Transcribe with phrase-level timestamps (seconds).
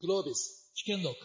[0.00, 1.16] グロービス危険録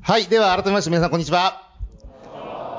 [0.00, 0.26] はい。
[0.26, 1.72] では、改めまして皆さん、こんにちは。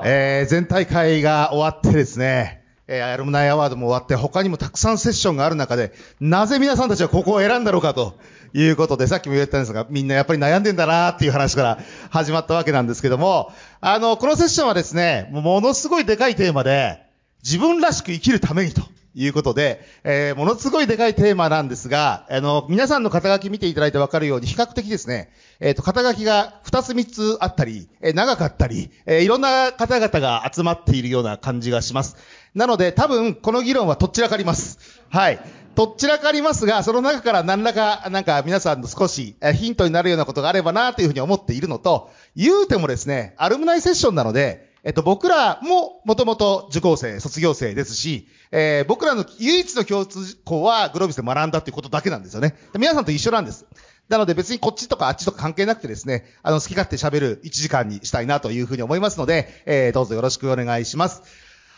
[0.04, 8.18] えー、全大会が終わってですね、えー、アルムナイアワードも終わって、他にもたくさんセッションがある中で、なぜ皆さんたちはここを選んだろうかと
[8.54, 11.78] いうことで、さっきも言ったんですが、みんなやっぱり悩んでんだなーっていう話から
[12.08, 13.52] 始まったわけなんですけども、
[13.82, 17.02] あの、このセッションはですね、ものすごいでかいテーマで、
[17.42, 18.95] 自分らしく生きるためにと。
[19.18, 32.16] いうことで、えー、ものすごいでかいテーマなんですが、あの、皆さんの肩書き見ていただいてわかるように、比較的ですね、えっ、と、肩書きが2つ3つあったり、えー長かったり、えいろんな方々が集まっているような感じがします。
[32.54, 34.78] なので、多分、この議論はとっちらかります。
[35.08, 35.40] はい。
[35.74, 52.54] とっちらかりますが、その中から何らか、なんか皆さんの少しえヒントになるようなことがあればなというふうに思っているのと、言うてもですね、アルムナイセッションなので、えっと、僕らももともと受講生、卒業生ですし、えー僕らの唯一の共通項はグロービスで学んだっていうことだけなんですよね。
[52.78, 53.66] 皆さんと一緒なんです。
[54.08, 61.24] なので別にこっちとかあっちとか関係なくてですね、あの、好き勝手喋る1時間にしたいなというふうに思いますので、えーどうぞよろしくお願いします。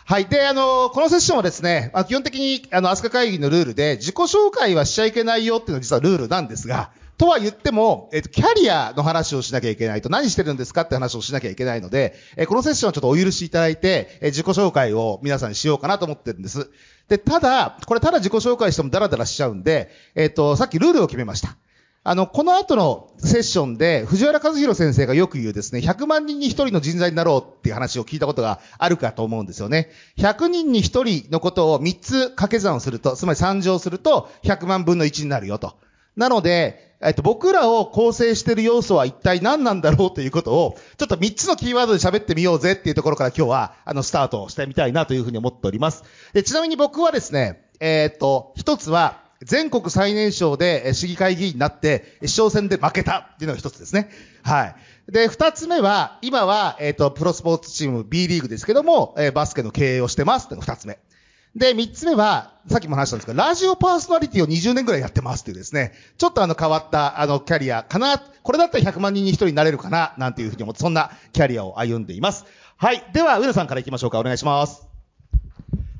[0.04, 0.26] はい。
[0.26, 16.70] で、あの、このセッションはですね、ま、基本的に、あの、アスカ会議のルールで、自己紹介はしちゃいけないよっていうのが実はルールなんですが、とは言っても、えっと、キャリアの話をしなきゃいけないと、何してるんですかって話をしなきゃいけないので、えこのセッションはちょっとお許しいただいて、え自己紹介を皆さんにしようかなと思ってるんです。
[17.08, 21.56] で、ただ、これただ自己紹介してもダラダラしちゃうんで、えっと、さっきルールを決めました。
[22.04, 29.90] あの、この後のセッションで、藤原和弘先生がよく言うですね、100万人に1人の人材になろうっていう話を聞いたことがあるかと思うんですよね。
[30.18, 35.74] 100人に1人のことを3つ掛け算をすると、つまり3乗すると100万分の1になるよと。
[36.16, 46.02] なので、えっと、僕らを構成している要素は一体何なんだろうということを、ちょっと3つのキーワードで喋ってみようぜっていうところから今日は、あの、スタートしてみたいなというふうに思っております。
[46.32, 54.10] で、ちなみに僕はですね、えっと、一つは、全国最年少で市議会議員になって、市長選で負けたっていうのが一つですね。
[54.42, 54.74] はい。
[55.12, 60.98] で、二つ目は、今は、えっ、と、プロスポーツチーム B リーグですけども、えーバスケの経営をしてますっていうのが二つ目。
[61.56, 72.44] で、三つ目は、さっきも話したんですけど、ラジオパーソナリティを20年ぐらいやってますっていうですね、ちょっとあの変わったあのキャリアかな、これだったら100万人に一人になれるかな、なんていうふうに思って、そんなキャリアを歩んでいます。
[72.76, 73.02] はい。
[73.12, 74.18] では、上野さんから行きましょうか。
[74.18, 74.88] お願いします。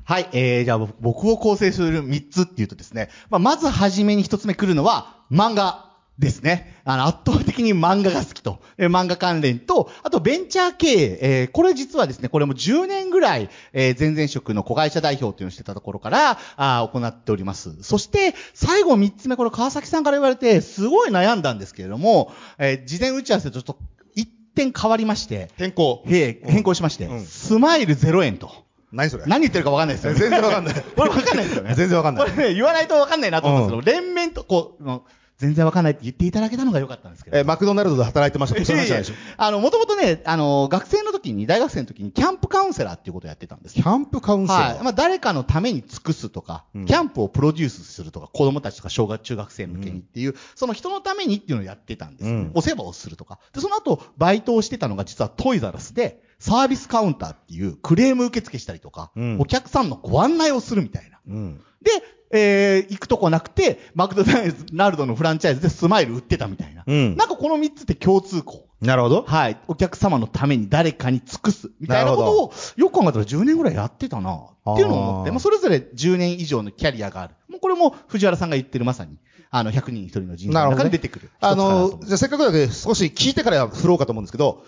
[0.09, 5.88] はい、えー、じゃあ僕僕を構成する3つっていうとですね、まあ、まずはじめに1つ目来るのは漫画
[6.19, 6.75] ですね。
[6.83, 8.59] あの、圧倒的に漫画が好きと。
[8.77, 11.19] えー漫画関連と、あとベンチャー経営。
[11.21, 17.81] えーこれ実はですね、これも10年ぐらい、えー前々職の子会社代表というのをしてたところから、あー行っております。
[17.83, 23.77] そして、最後3つ目、これ川崎さんから言われて、すごい悩んだんですけれども、えー事前打ち合わせとちょっと
[24.15, 26.03] 一点変わりまして、変更。
[26.05, 28.51] へー変更しまして、うんスマイル0円と。
[28.91, 29.23] 何それ？
[29.27, 30.19] 何言ってるか分かんないですよね。
[30.19, 31.75] 全然わかんない これ分かんないですよね。
[31.75, 35.03] 全然わかんないこれね、言わないと分かんないなと思うんですけど、連綿と、こう、の
[35.39, 37.37] 全然分かんないって言っていただけたのが良かったんですけど。
[37.37, 38.63] えーマクドナルドで働いてました。
[38.63, 39.13] そう話じゃないでしょ。
[39.37, 44.73] あの、もともとね、あの、学生の時に、大学生の時に、キャンプカウンセラーっていうことをやってたんですキャンプカウンセラー。
[44.75, 44.83] はい。
[44.83, 53.39] まあ、誰かのために尽くすとか、うんキャンプをプロデュースするとか、子供たちとか小学、中学生向けにっていう、その人のためにっていうのをやってたんですよ、うんお世話をするとか。
[53.53, 61.19] で、その後、バイトをしてたのが実はトイザラスで、サービスカウンターっていうクレーム受付したりとか、うんお客さんのご案内をするみたいな。
[61.27, 61.61] うん。
[61.81, 61.91] で、
[62.31, 64.23] えー、行くとこなくて、マクド
[64.71, 66.83] ナルドのフランチャイズでスマイル売ってたみたいな。
[66.85, 68.67] うんなんかこの3つって共通項。
[68.81, 69.23] なるほど。
[69.23, 69.57] はい。
[69.67, 71.69] お客様のために誰かに尽くす。
[71.79, 77.35] みたいなことを、よく考えたら10年ぐらいやってたなっていうのを思って、まあ、それぞれ10年以上のキャリアがある。
[77.49, 79.17] もうこれも藤原さんが言ってるまさに、
[79.51, 81.29] あの、100人に1人の人材の中で出てくる。
[81.41, 84.63] あ一つかなとの思、じゃあせっかくだけど少し聞いてから振ろうかと思うんですけど、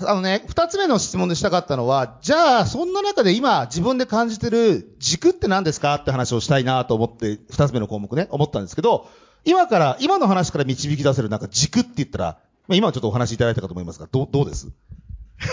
[0.00, 5.94] あのね、二つ目の質問でしたかったのは、じゃあ、そんな中で今自分で感じてる軸って何ですか？
[5.94, 9.08] って話をしたいなと思って、二つ目の項目ね、思ったんですけど、
[9.44, 12.24] 今から、今の話から導き出せるなんか軸って言ったら、
[12.68, 14.68] まあ今はちょっとお話いただいたかと思いますが、どう、どうです？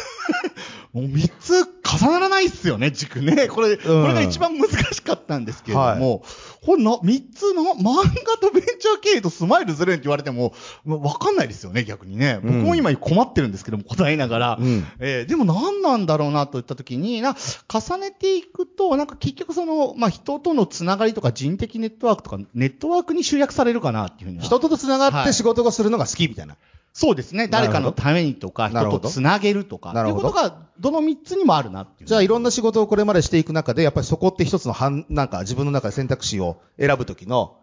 [0.93, 1.65] もう三つ
[1.97, 3.47] 重ならないっすよね、軸ね。
[3.47, 6.23] これ、これが一番難しかったんですけれども、
[6.65, 10.53] これな、3つの、漫画とベンチャー経営とスマイルズレンって言われても、
[10.85, 12.39] まあわかんないですよね、逆にね。
[12.43, 14.57] 僕も今困ってるんですけども、答えながら。
[14.59, 17.35] うんえーでも何なんだろうなと言ったときに、な、
[17.67, 24.43] 重ねていくと、なんか結局その、まあ、人とのつながりとか人的ネットワークとか、ネットワークに集約されるかなっていうふうには。
[24.43, 26.57] 人と繋がはいって仕事がするのが好きみたいな。
[26.93, 27.47] そうですね。
[27.47, 32.07] 誰かのためにとか、人とつなげるとか、なるほどいうことが、どの3つにもあるなっていう。
[32.07, 37.57] じゃあいろんな仕事をこれまでしていく中で、やっぱりそこって一つの半、なんか自分の中で選択肢を選ぶときの、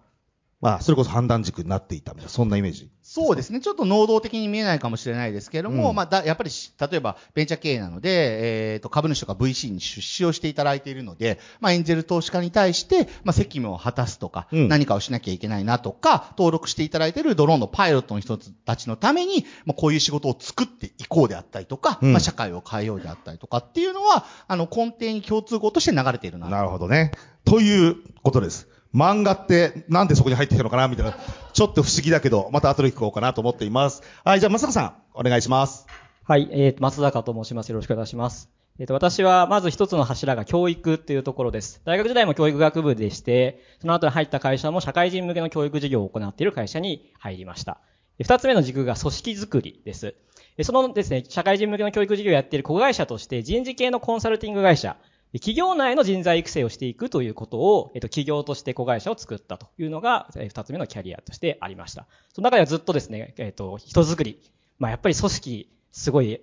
[0.61, 2.91] まあ、それこそ判断軸になっていたみたいな、そんなイメージ。
[3.03, 3.61] そうですね。
[3.61, 26.51] ちょっと能動的に見えないかもしれないですけれども、うんまあだ、やっぱりし、例えば、ベンチャー経営なので、えっ、と、株主とか VC に出資をしていただいているので、まあ、エンジェル投資家に対して、まあ、責務を果たすとか、うん何かをしなきゃいけないなとか、登録していただいているドローンのパイロットの人たちのために、まあ、こういう仕事を作っていこうであったりとか、うんまあ、社会を変えようであったりとかっていうのは、あの、根底に共通語として流れているな。
[26.51, 27.13] なるほどね。
[27.47, 28.69] ということです。
[28.95, 31.15] 漫画ってなんでそこに入ってきたのかなみたいな、
[31.53, 34.03] ちょっと不思議だけど、また後で聞こうかなと思っています。
[34.25, 35.87] はい、じゃあ、まさかさん、お願いします。
[36.25, 37.69] はい、えー、松坂と申します。
[37.71, 38.51] よろしくお願いします。
[38.79, 41.83] えっ、と、私は、まず一つの柱が教育っていうところです。
[41.85, 47.79] 大学時代も教育学部でして、その後に入った会社も社会人向けの教育事業を行っている会社に入りました。
[48.19, 50.15] 二つ目の軸が組織づくりです。
[50.63, 54.97] そのですね、社会人向けの教育事業をやっている子会社として人事系のコンサルティング会社、
[55.35, 62.07] 企業内の人材育成をしていくということを、えっと、企業として子会社を作ったというのが、え二つ目のキャリアとしてありました。
[62.35, 64.41] その中ではずっとですね、えっと、人づくり。
[64.79, 66.41] まあ、やっぱり組織、すごい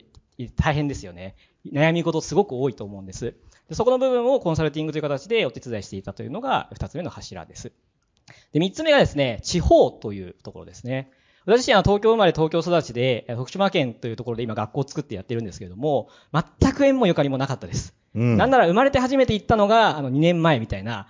[0.56, 1.36] 大変ですよね。
[1.66, 3.36] 悩み事すごく多いと思うんです。
[3.68, 7.74] でそこの部分をコンサルティングという形でお手伝いしていたというのが二つ目の柱です。
[8.54, 11.12] で、三つ目がですね、地方というところですね。
[11.46, 17.96] 私自身は東京生まれ東京育ちで、え徳島県というところで今学校を作ってやってるんですけれども、全く縁もゆかりもなかったです。
[18.18, 21.08] なんなら生まれて初めて行ったのが、あの、2年前みたいな、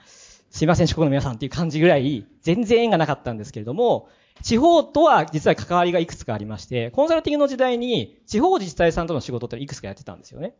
[0.50, 4.10] すいません、四国の皆さんっていう感じぐらい、全然縁がなかったんですけれども、
[4.44, 10.54] 地方とは実は関わりがいくつかありまして、コンサルティングの時代に地方自治体さんとの仕事っていくつかやってたんですよね。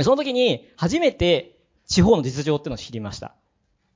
[0.00, 3.34] その時に初めて地方の実情ってのを知りました。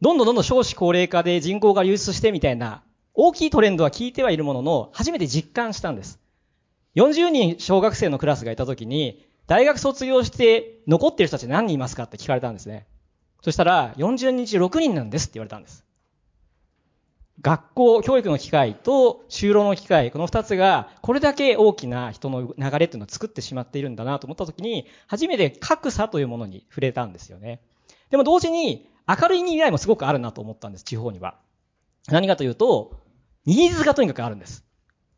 [0.01, 2.83] どんどんどんどん少子高齢化で人口が流出してみたいな
[3.15, 6.21] 大きいトレンドは聞いてはいるものの、初めて実感したんです。
[6.97, 12.87] 40人小学生のクラスがいた時に、大学卒業して残ってる人たち何人いますかって聞かれたんですね。
[13.43, 15.85] そしたら、40人中6人なんですって言われたんです。
[17.41, 27.61] 学校、教育の機会と就労の機会、この二つが、これだけ大きな人の流れっていうのを作ってしまっているんだなと思ったときに、初めて格差というものに触れたんですよね。
[28.11, 31.35] でも同時に、明るい未来もすごくあるなと思ったんです、地方には。
[32.07, 33.01] 何かというと、
[33.47, 34.65] ニーズがとにかくあるんです。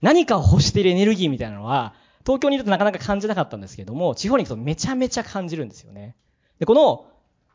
[0.01, 6.17] 何かを欲しているエネルギーみたいなのは、東京にいるとなかなか感じなかったんですけども、地方に行くとめちゃめちゃ感じるんですよね。
[6.59, 7.07] で、この、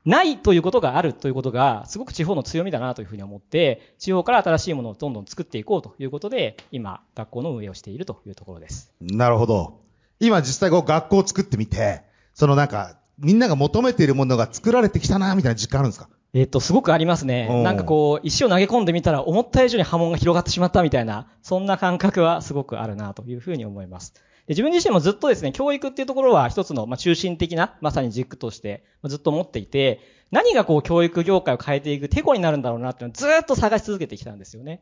[0.05, 8.93] ないということがあるということが、すごく地方の強みだなというふうに思って、地方から新しいものをどんどん作っていこうということで、今、学校の運営をしているというところです。
[9.01, 9.81] なるほど。
[10.21, 12.03] 今実際こう学校を作ってみて、
[12.33, 16.07] そのなんか、みんなが求めているものが作られてきたな、みたいな実感あるんですか？
[16.33, 24.13] えっと、すごくありますねなんかこう、石を投げ込んでみたら、思った以上に波紋が広がってしまったみたいな、そんな感覚はすごくあるなというふうに思います。
[24.47, 29.99] で自分自身もずっとですね、教育っていうところは一つの、まあ、中心的な、まさに軸として、まずっと思っていて、
[30.31, 34.81] 何がこう、教育業界を変えていく手こになるんだろうなっていうのをずっと探し続けてきたんですよね。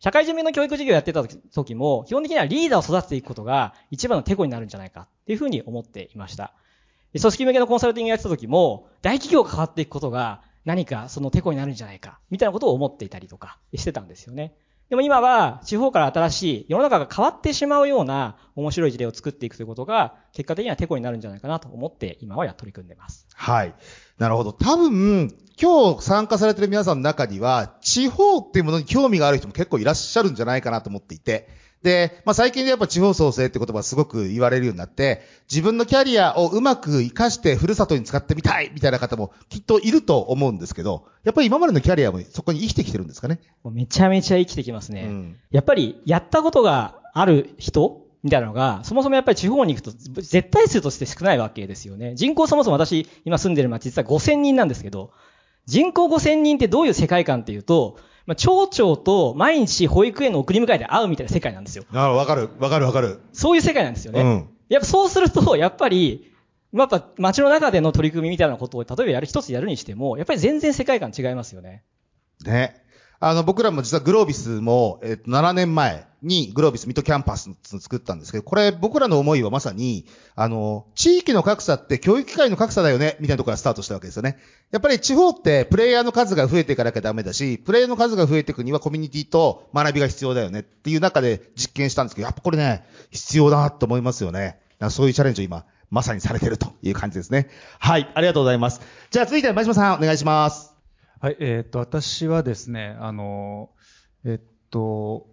[0.00, 6.52] 社会人向けの教育事業をやってた時も、基本的にはリーダーを育てていくことが一番の手こになるんじゃないかっていうふうに思っていました。
[7.12, 14.54] 組織向けのコンサルティングやってた時も、大企業が変わっていくことが何かその手こになるんじゃないか、みたいなことを思っていたりとかしてたんですよね。
[14.88, 23.26] でも今は地方から新しい世の中が変わってしまうような面白い事例を作っていくということが結果的にはテコになるんじゃないかなと思って今はや取り組んでます。
[23.34, 23.74] はい。
[24.18, 24.52] なるほど。
[24.52, 31.48] 多分、今日参加されてる皆さんの中には、地方っていうものに興味がある人も結構いらっしゃるんじゃないかなと思っていて、
[31.82, 43.38] で、まあ、最近でやっぱ地方創生って言葉がすごく言われるようになって、自分のキャリアをうまく活かしてふるさとに使ってみたいみたいな方もきっといると思うんですけど、やっぱり今までのキャリアもそこに生きてきてるんですかね？
[43.64, 45.02] めちゃめちゃ生きてきますね。
[45.02, 52.16] うんやっぱりやったことがある人みたいなのが、そもそもやっぱり地方に行くと絶対数として少ないわけですよね。
[52.16, 55.12] 人口そもそも私今住んでる町実は5000人なんですけど、
[55.66, 57.98] 人口5000人ってどういう世界観っていうと、
[58.28, 61.84] まあ、町長と毎日保育園の送り迎えで会うみたいな世界なんですよ。
[61.94, 63.20] あわかる、わかるわかる。
[63.32, 64.20] そういう世界なんですよね。
[64.20, 66.30] うんやっぱそうすると、やっぱり、
[66.74, 71.84] やっぱ街の中での取り組みみたいなことを例えばやる、一つやるにしても、やっぱり全然世界観違いますよね。
[72.44, 72.82] ね。
[73.20, 80.06] あの、僕らも実はグロービスも、えっと、7年前にグロービスミッドキャンパス作ったんですけど、これ僕らの思いはまさに、
[80.36, 84.38] あの、地域の格差って教育機会の格差だよね、みたいなところからスタートしたわけですよね。
[84.70, 94.60] やっぱり地方ってプレイヤーの数が増えていかなきゃダメだし、プレイヤーの数が増えていくにはコミュニティと学びが必要だよねっていう中で実験したんですけど、やっぱこれね、必要だなと思いますよね。
[94.90, 97.48] そういうチャレンジを今、まさにされてるという感じですね。
[97.78, 98.80] はい、ありがとうございます。
[99.10, 100.67] じゃあ続いて前島さんお願いします。
[101.20, 103.70] はい、えっ、と、私はですね、あの、
[104.24, 105.26] えっと、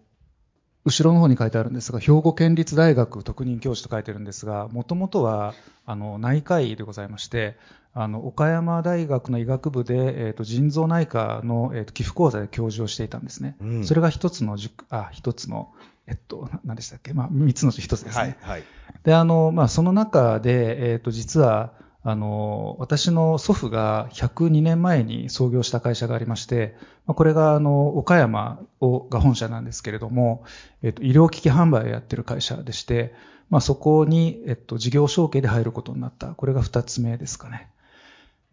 [0.84, 5.54] 後ろの方に書いてあるんですが、兵庫県立大学特任教授と書いてるんですが、もともとは、
[5.86, 7.56] あの、内科医でございまして、
[7.94, 13.56] あの、岡山大学の医学部で、えっ、と、腎臓内科の、えっ、と、寄付講座で教授をしていたんですね。
[13.62, 15.72] うんそれが一つの塾、あ、一つの、
[16.08, 17.13] えっと、な何でしたっけ？
[17.13, 18.22] まあ、三つのうち一つですね。
[18.22, 18.38] はい。
[18.42, 18.63] はい。
[19.04, 21.74] で、あの、まあ、その中で、えっ、と、実は、
[22.07, 26.75] あの、私の祖父が102年前に創業した会社がありまして、
[27.07, 30.43] これが、あの、岡山をが本社なんですけれども、
[30.83, 33.15] えっ、と、医療機器販売をやってる会社でして、
[33.50, 36.27] まあ、そこに、えっと、事業承継で入ることになった。
[36.27, 37.71] これが二つ目ですかね。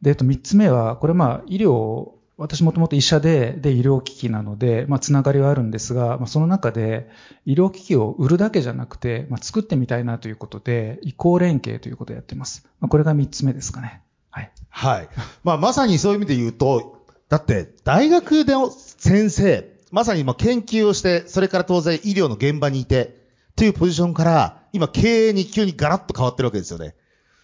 [0.00, 7.08] で、えっと、三つ目は、これまあ、医療、私もともと医者で、で、医療機器なので、まあ、つながりはあるんですが、まあ、その中で、
[7.44, 12.66] 医療機器を売るだけじゃなくて、まあ、作ってみたいなということで、移行連携ということをやってます。
[12.80, 14.00] まあ、これが三つ目ですかね。
[14.30, 14.50] はい。
[14.70, 15.08] はい。
[15.44, 23.20] まあ、まさにそういう意味で言うと、だって、大学での先生、まさに今研究をして、それから当然医療の現場にいて、
[23.56, 26.94] というポジションから、今経営に急にガラッと変わってるわけですよね。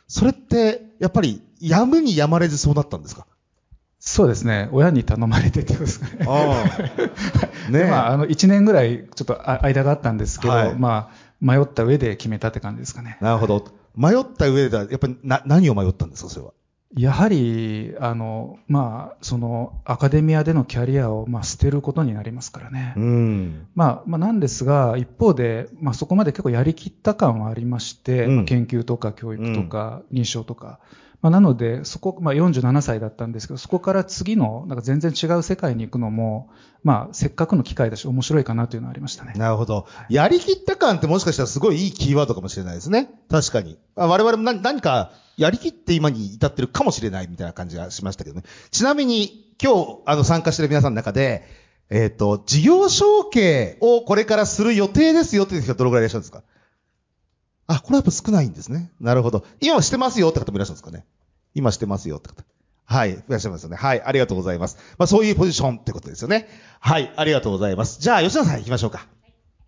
[0.07, 3.27] それって、やっぱり、やむにやまれずそうなったんですか？
[4.01, 4.69] そうですね。
[4.73, 6.27] 親に頼まれてってことですかね。
[6.29, 7.09] ああ。
[7.71, 7.91] ねえ。
[7.91, 13.19] まあ、あの、一年ぐらい、ちょっとあ間があったんですけど、はいまあ、迷った上で決めたって感じですかね。
[13.21, 13.65] なるほど。
[13.97, 16.53] 迷った上では、やっぱりな、何を迷ったんですか、それは？
[16.97, 22.95] やはり、あの、まあ、その、アカデミアでのキャリアを、まあ、捨てることになりますからね。
[22.97, 23.67] ん。
[23.75, 30.79] まあ、まあ、なんですが、一方で、まあ、そこまで結構やりきった感はありまして、うんまあ研究とか教育とか認証とか、
[31.21, 36.49] まあ、なので、そこ、まあ、47歳だったんですけど、そこから次の、なんか全然違う世界に行くのも、
[36.85, 39.33] まあ、せっかくの機会だし、面白いかなというのはありましたね。
[39.37, 39.87] なるほど。
[40.09, 43.11] やりきった感ってもしかしたらすごいいいキーワードかもしれないですね。
[43.29, 43.79] 確かに。
[43.97, 48.43] あ我々も何何かやりきって今に至ってるかもしれないみたいな感じがしましたけどね。
[48.71, 51.45] ちなみに今日あの参加してる皆さんの中で、
[51.91, 56.43] えっ、と、事業承継をこれからする予定ですよっていう人はどのぐらいいらっしゃるんですか？
[57.69, 58.91] あ、これはやっぱ少ないんですね。
[59.01, 59.45] なるほど。
[59.61, 61.05] 今はしてますよって方もいらっしゃるんですかね
[61.55, 62.43] 今してますよって方。
[62.87, 63.13] はい。
[63.13, 63.77] いらっしゃいますよね。
[63.77, 64.03] はい。
[64.03, 64.79] ありがとうございます。
[64.97, 66.49] まあそういうポジションってことですよね。
[66.81, 67.13] はい。
[67.15, 68.01] ありがとうございます。
[68.01, 69.07] じゃあ、吉田さん行きましょうか。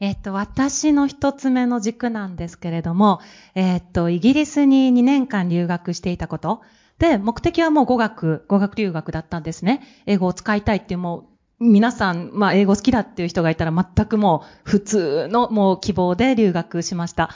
[0.00, 3.20] えっと、私の一つ目の軸なんですけれども、
[3.54, 6.62] えっと、イギリスに2年間留学していたこと。
[6.98, 9.82] で、目的はもう語学、語学留学だったんですね。
[10.06, 11.28] 英語を使いたいっていうも
[11.60, 17.30] う、皆さん、まあ、英語好きだっていう人がいたら全くもう普通のもう希望で留学しました。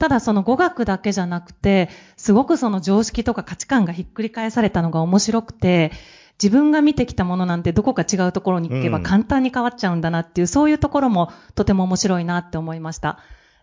[0.00, 5.92] ただその語学だけじゃなくて、すごくその常識とか価値観がひっくり返されたのが面白くて、
[6.42, 13.18] 自分が見てきたものなんてどこか違うところに行けばうん簡単に変わっちゃうんだなっていう、そういうところもとても面白いなって思いました。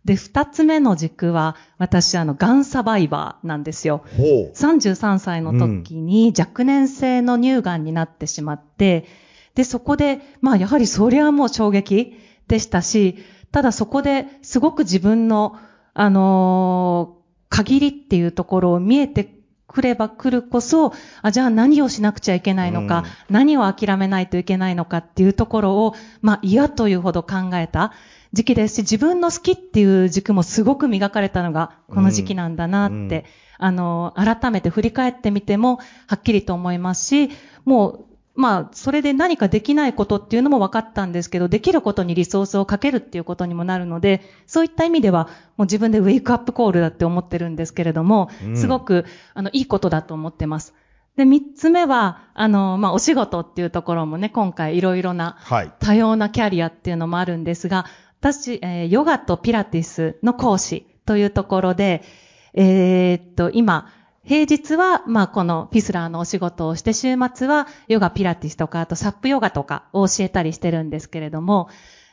[0.06, 4.04] で、二つ目の軸は、私、あの、ガンサバイバーなんですよ。
[4.16, 4.52] ほう。
[4.56, 9.06] 33歳の時に若年性の乳がんになってしまって、
[9.56, 12.16] で、そこで、まあやはりそりゃもう衝撃
[12.48, 13.18] でしたし、
[13.52, 15.58] ただそこですごく自分の、
[16.00, 17.18] あのー
[17.50, 19.32] 限りっていうところを見えて
[19.68, 27.94] くれば来るこそ、あ、じゃあ何をしなくちゃいけないのか、何を諦めないといけないのかっていうところを、まあ嫌というほど考えた
[28.34, 33.26] 時期ですし、自分の好きっていう軸もすごく磨かれたのがこの時期なんだなって、
[33.60, 33.66] うん。
[33.66, 35.78] あの、改めて振り返ってみても、
[36.08, 37.30] はっきりと思いますし、
[37.66, 38.06] もう、
[38.38, 45.26] まあ、それで何かできないことっていうのも分かったんですけど、できることにリソースをかけるっていうことにもなるので、そういった意味では、
[45.58, 50.76] もう自分でウェイクアップコールだって思ってるんですけれども、うんすごく、あの、いいことだと思ってます。
[51.16, 55.72] で、三つ目は、あの、まあ、お仕事っていうところもね、今回いろいろなはい。
[55.80, 57.86] 多様なキャリアっていうのもあるんですが、
[58.20, 62.04] 私、えーヨガとピラティスの講師というところで、
[62.54, 63.88] えーっと、今、
[64.28, 71.70] 平日は、まあ、このフィスラーのお仕事をして、週末はヨガ、ピラティスとか、あとサップヨガとかを教えたりしてるんですけれども、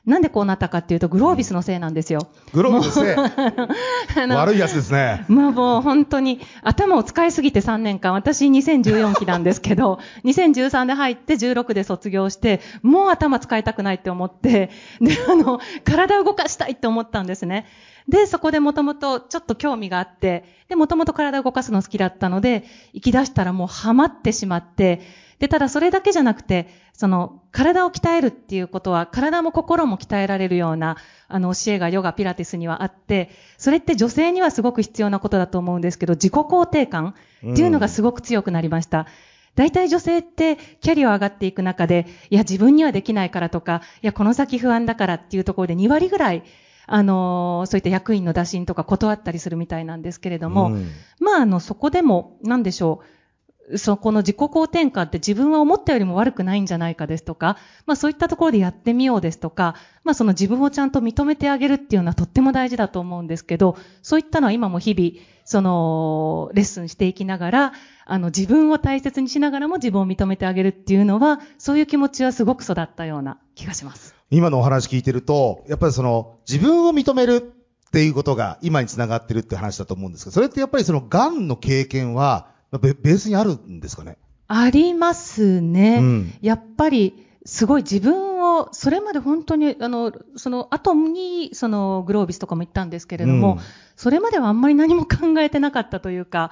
[0.07, 2.29] なんでこうなったかっていうと、グロービスのせいなんですよ。
[2.53, 3.17] グローブですね。
[4.17, 5.25] あの悪いやつですね。
[5.29, 17.67] まあもう本当に頭を使いすぎて3年間、私2014期なんですけど、 2013で入って16で卒業して、もう頭使いたくないって思って、で、あの、体を動かしたいって思ったんですね。
[18.09, 25.01] で、そこでもともとちょっと興味があって、で、もともと体を動かすの好きだったので、行き出したらもうハマってしまって、
[25.39, 30.97] で、ただそれだけじゃなくて、その、体を鍛えるっていうことは、体も心も鍛えられるような、
[31.29, 39.07] あの、教えがヨガ、ピラティスにはあって、それって女性にはすごく必要なことだと思うんですけど、自己肯定感っていうのがすごく強くなりました。
[39.55, 46.43] 大体女性ってキャリアを上がっていく中で、いや、自分にはできないからとか、いや、この先不安だからっていうところで2割ぐらい、
[46.87, 53.79] あのーそういった役員の打診とか断ったりするみたいなんですけれども、うんまあ、あの、そこでも、なんでしょう。
[53.79, 67.73] そこの自己肯定感って自分は思ったよりも悪くないんじゃないかですとか、まあそういったところでやってみようですとか、まあその自分をちゃんと認めてあげるっていうのはとっても大事だと思うんですけど、そういったのは今も日々、その、レッスンしていきながら、
[68.05, 74.15] あの自分を大切にしながらも自分を認めてあげるっていうのは、そういう気持ちはすごく育ったような気がします。
[74.35, 84.19] 今のお話聞いてると、やっぱりその、自分を認めるっていうことが今につながってるって話だと思うんですけど、それってやっぱりその、癌の経験は、ベベースにあるんですかね？
[84.49, 85.99] ありますね。
[86.01, 86.35] うん。
[86.43, 93.59] やっぱり、すごい自分を、それまで本当に、あの、その後に、そのグロービスとかも行ったんですけれども、うん。
[93.97, 96.51] それまではあんまり何も考えてなかったというか、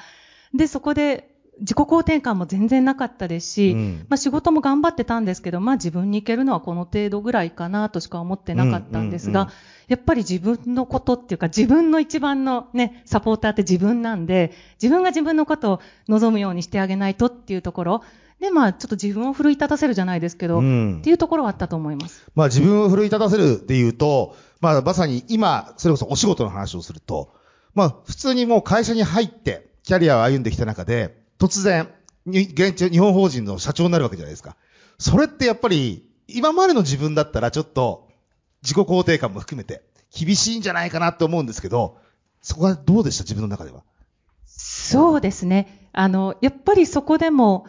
[0.54, 1.31] で、そこで
[1.62, 4.06] 自己肯定感も全然なかったですし、うん。
[4.08, 9.52] まあ仕事も頑張ってたんですけど、まあ自分に行けるのはこの程度ぐらいかなとしか思ってなかったんですが、うんうん
[9.88, 14.52] やっぱり自分のことっていうか、自分の一番のね、サポーターって自分なんで、
[14.82, 18.02] 自分が自分のことを望むようにしてあげないとっていうところ、
[18.40, 20.98] で、まあちょっと自分を奮い立たせるじゃないですけど、うん。
[21.00, 22.24] っていうところはあったと思います。
[22.34, 27.34] まあ自分を奮い立たせるっていうと、まあまさに今、それこそお仕事の話をすると、
[27.74, 31.88] まあ普通にもう会社に入って、キャリアを歩んできた中で、突然、
[32.24, 34.54] に現地、日本法人の社長になるわけじゃないですか。
[34.98, 38.08] それってやっぱり、今までの自分だったらちょっと、
[38.62, 39.82] 自己肯定感も含めて、
[40.16, 41.98] 厳しいんじゃないかなって思うんですけど、
[42.42, 43.24] そこはどうでした？
[43.24, 43.82] 自分の中では。
[44.46, 45.88] そうですね。
[45.92, 47.66] あの、やっぱりそこでも、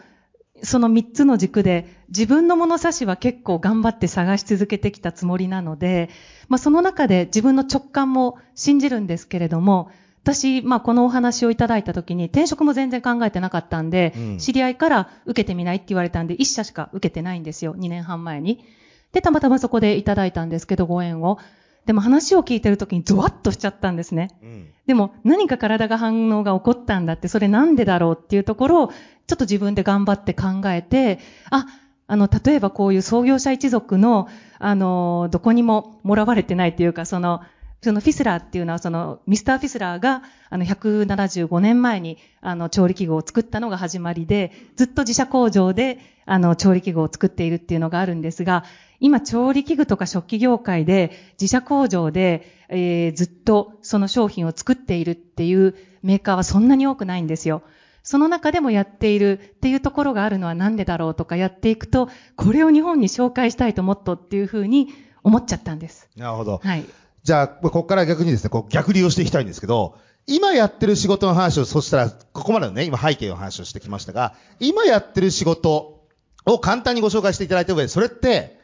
[0.62, 6.10] その3つの軸で自分の物差しは結構頑張って探し続けてきたつもりなので、
[6.48, 9.90] まあその中で自分の直感も信じるんですけれども、
[10.24, 17.74] 私、まあこのお話をいただいた時に転職も全然考えてなかったんで、うん知り合いから受けてみないって言われたんで、1社しか受けてないんですよ。
[17.76, 18.64] 2年半前に。
[19.12, 21.38] で、たまたまそこでいただいたんですけど、ご縁を。
[21.84, 24.30] でも話を聞いてる時にゾワッとしちゃったんですね。
[24.42, 24.66] うん。
[24.86, 28.94] でも何か体が反応が起こったんだって、それなんでだろうっていうところを、ちょ
[29.34, 31.18] っと自分で頑張って考えて、
[31.50, 31.66] あ、
[32.06, 34.28] あの、例えばこういう創業者一族の、
[34.58, 37.42] あの、どこにももらわれてないっていうか、その、
[37.84, 48.64] そのフィスラーっていうのは、その、ミスターフィスラーが、あの、175年前に、あの、調理器具を作ったのが始まりで、ずっと自社工場で、あの、調理器具を作っているっていうのがあるんですが、
[48.98, 57.62] 今、調理器具とか食器業界で、自社工場で、えーずっとその商品を作っているっていうメーカーはそんなに多くないんですよ。
[58.02, 64.88] その中でもやっているっていうところがあるのはなんでだろうとかやっていくと、これを日本に紹介したいともっとっていうふうに
[65.22, 66.08] 思っちゃったんです。
[66.16, 66.60] なるほど。
[66.62, 66.84] はい。
[67.24, 76.04] じゃあ、ここから逆にですね、こう逆流をしていきたいんですけど、今やってる仕事の話を、そしたら、ここまでのね、今背景の話をしてきましたが、今やってる仕事
[76.46, 78.58] を簡単にご紹介していただいた上で、それって、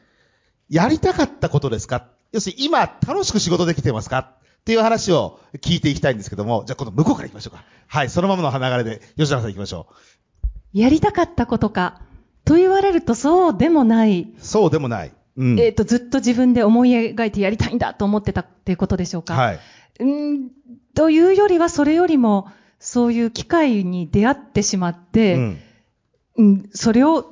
[0.69, 2.07] やりたかったことですか？
[2.33, 4.19] 要するに今楽しく仕事できてますか？
[4.19, 7.65] っていう話を聞いていきたいんですけども、じゃあ今度向こうから行きましょうか。
[7.89, 9.87] はい、そのままの流れで、吉永さん行きましょ
[10.73, 12.03] やりたかったことか、
[12.45, 14.21] と言われるとそうでもない。
[14.23, 14.27] う。
[14.41, 15.13] そうでもない。
[15.41, 15.59] うん。
[15.59, 19.35] えっ、と、ずっと自分で思い描いてやりたいんだと思ってたっていうことでしょうか？
[19.35, 19.61] はい。
[20.01, 20.51] うん、
[20.95, 22.49] というよりは、それよりも、
[22.79, 25.59] そういう機会に出会ってしまって、うん。
[26.37, 27.27] うん、それをう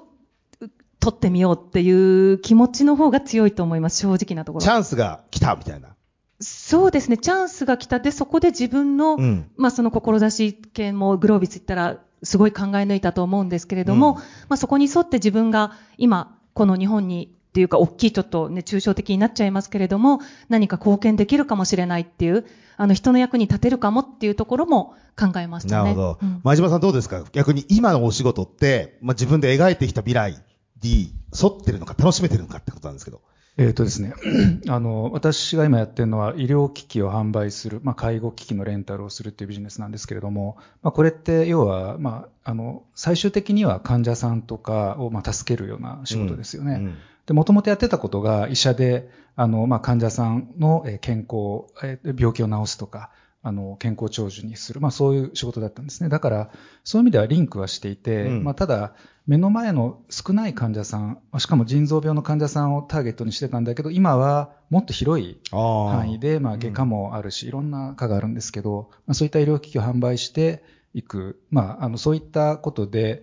[1.01, 4.65] 取ってみようっていう気持ちの方が強いと思います、正直なところ。
[4.65, 5.95] チャンスが来たみたいな。
[6.41, 25.83] そうですね、チャンスが来たで、そこで自分の、うんまあその志系もグロービス行ったら、すごい考え抜いたと思うんですけれども、うんまあそこに沿って自分が今、この日本にっていうか、大きいちょっとね、抽象的になっちゃいますけれども、何か貢献できるかもしれないっていう、あの人の役に立てるかもっていうところも考えましたね。
[25.83, 26.41] なるほどうん。
[26.45, 27.25] 前島さんどうですか？
[27.33, 30.37] 逆に今のお仕事って、まあ、自分で描いてきた未来
[30.85, 33.21] に沿ってるのか楽しめてるのかってことなんですけど。
[33.61, 34.15] えっ、とですね、
[34.71, 46.75] あの、私が今やってるのは医療機器を販売する、まあ、介護機器のレンタルをするっていうビジネスなんですけれども、まあ、これって要は、まあ、あの、最終的には患者さんとかを、まあ、助けるような仕事ですよね。
[46.75, 46.95] うん
[47.29, 53.11] で、もともとやってたことが医者で、あの、まあ、患者さんのえー健康、えー病気を治すとか、
[53.43, 56.09] あの、健康長寿にする、まあ、そういう仕事だったんですね。
[56.09, 56.51] だから、
[56.85, 58.45] そういう意味ではリンクはしていて、うん。
[58.45, 58.95] まあ、ただ、
[59.27, 70.65] 目の前の少ない患者さん、まあしかも腎臓病の患者さんをターゲットにしてたんだけど、今はもっと広い範囲で、まあ、外科もあるし、いろんな科があるんですけど、まあ、そういった医療機器を販売して
[70.95, 73.23] いく、まあ、あの、そういったことで、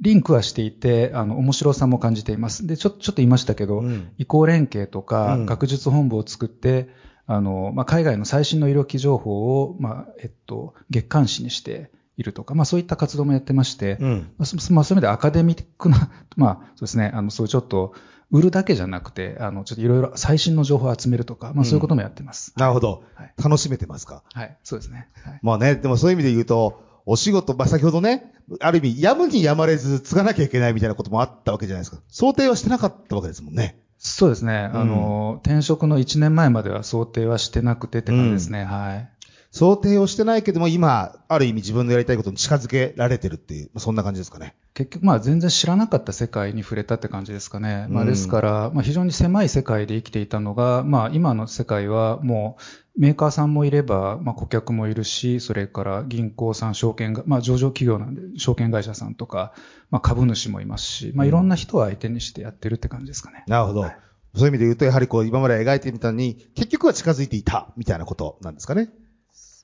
[0.00, 2.66] リンクはしていて、あの、面白さも感じています。
[2.66, 6.88] で、ちょ、ちょっと言いましたけど、うん移行連携とか、うん学術本部を作って、
[7.26, 14.30] あの、まあ、海外の最新の医療機器情報を、まあ、えっと、月刊誌にしているとか、まあ、そういった活動もやってまして、うん。
[14.38, 17.94] まあ、そまあ、そういう意味でアカデミックな、 まあ、そうですね、あの、そういうちょっと、
[18.32, 22.52] 売るだけじゃなくて、あの、ちょっといろいろ最新の情報を集めるとか、まあ、そういうこともやってます。
[22.56, 23.32] なるほどはい。
[23.42, 24.24] 楽しめてますか？
[24.32, 25.08] はい、そうですね。
[25.24, 25.40] はい。
[25.42, 32.02] まあね、でもそういう意味で言うと、お仕事、まあ、先ほどね、ある意味、やむにやまれず継がなきゃいけないみたいなこともあったわけじゃないですか。
[32.08, 33.80] 想定はしてなかったわけですもんね。
[33.96, 34.70] そうですね。
[34.72, 38.64] あの、転職の1年前までは想定はしてなくてって感じですね。
[38.64, 39.15] はい。
[39.56, 44.54] 想定をしてないけども、今、ある意味自分のやりたいことに近づけられてるっていう、まあそんな感じですかね。
[44.74, 47.86] 結局、まあ全然知らなかった世界に触れたって感じですかね。
[47.88, 52.58] まあうんですから、まあ非常に狭い世界で生きていたのが、まあ今の世界はも
[52.96, 59.54] うメーカーさんもいれば、まあ顧客もいるし、それから銀行さん、証券が、まあ上場企業なんで、証券会社さんとか、
[59.90, 63.44] まあ株主もいますし、まあいろんな人を相手にしてやってるって感じですかね。
[63.46, 63.90] なるほど。
[64.34, 68.90] そういう意味で言うと、やはりこう、今まで描いてみたのに、結局は近づいていた、みたいなことなんですかね。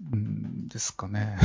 [0.01, 1.37] うんですかね。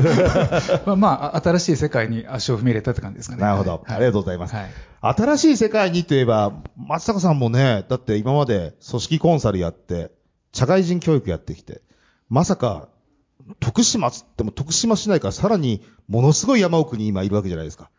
[0.84, 3.42] まあまあ、新しい世界に足を踏み入れたって感じですかね。
[3.42, 3.70] なるほど。
[3.70, 4.54] はいありがとうございます。
[4.54, 4.70] はい。
[5.00, 10.10] 新しい世界にといえば、松坂さんもね、だって今まで組織コンサルやって、
[10.52, 11.80] 社会人教育やってきて、
[12.28, 12.88] まさか、
[13.58, 17.90] 徳島つっても徳島市内からさらにものすごい山奥に今いるわけじゃないですか。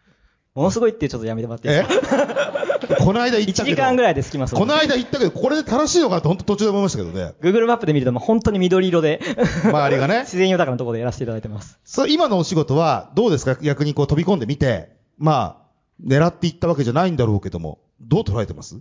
[0.56, 2.02] ものすごいってちょっとやめてもらっていいですえ？
[2.08, 3.76] かこの間行った1けど。
[3.76, 7.34] 時間ぐらいで着きますこの間行ったけど、これで正しいのかなと本当途中で思いましたけどね。
[7.42, 9.22] Google マップで見るともう本当に緑色で
[9.64, 10.20] 周りがね。
[10.22, 11.80] 自然豊かなところでやらせていただいてます。
[11.84, 13.56] そう、今のお仕事はどうですか？
[13.62, 18.80] 逆にこう飛び込んでみて、まあ、狙っていったわけじゃないんだろうけども、どう捉えてます？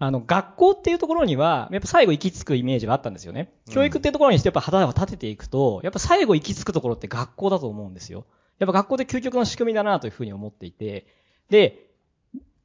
[0.00, 3.52] あの、学校っていうところには、やっぱ最後行き着くイメージがあったんですよね。
[3.68, 8.24] 教育っていうところにしてやっぱ旗を立てていくと、やっぱ最後行き着くところって学校だと思うんですよ。
[8.60, 11.06] やっぱ学校で究極の仕組みだなというふうに思っていて、
[11.50, 11.87] で、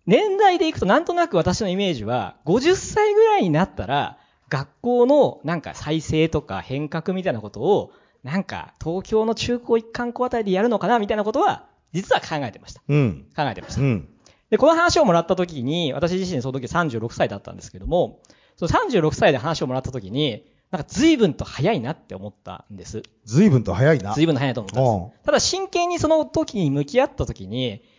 [0.05, 4.17] 年代でいくとなんとなく私のイメージは、50歳ぐらいになったら、
[4.49, 7.91] 学校のなんか再生とか変革みたいなことを、
[8.23, 12.81] なんか東京の中高一貫校あたりでやるのかなみたいなことは、実は考えてました。
[12.87, 13.25] うん。
[13.35, 13.83] 考えてましたう。
[13.85, 14.09] ん。
[14.49, 18.19] で、この話をもらった時に、私自身その時36歳だったんですけども、
[18.57, 23.03] その36歳で話をもらった時に、なんか随分と早いなって思ったんです。
[23.25, 24.13] 随分と早いな。
[24.13, 25.25] 随分と早いと思ったんうんです。
[25.25, 27.92] ただ真剣にその時に向き合った時に、あ、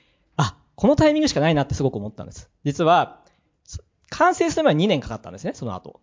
[0.76, 2.50] このタイミングしかないなってすごく思ったんです。
[2.64, 3.20] 実は、
[3.64, 6.00] そ完成するまで2年かかったんですね、その後。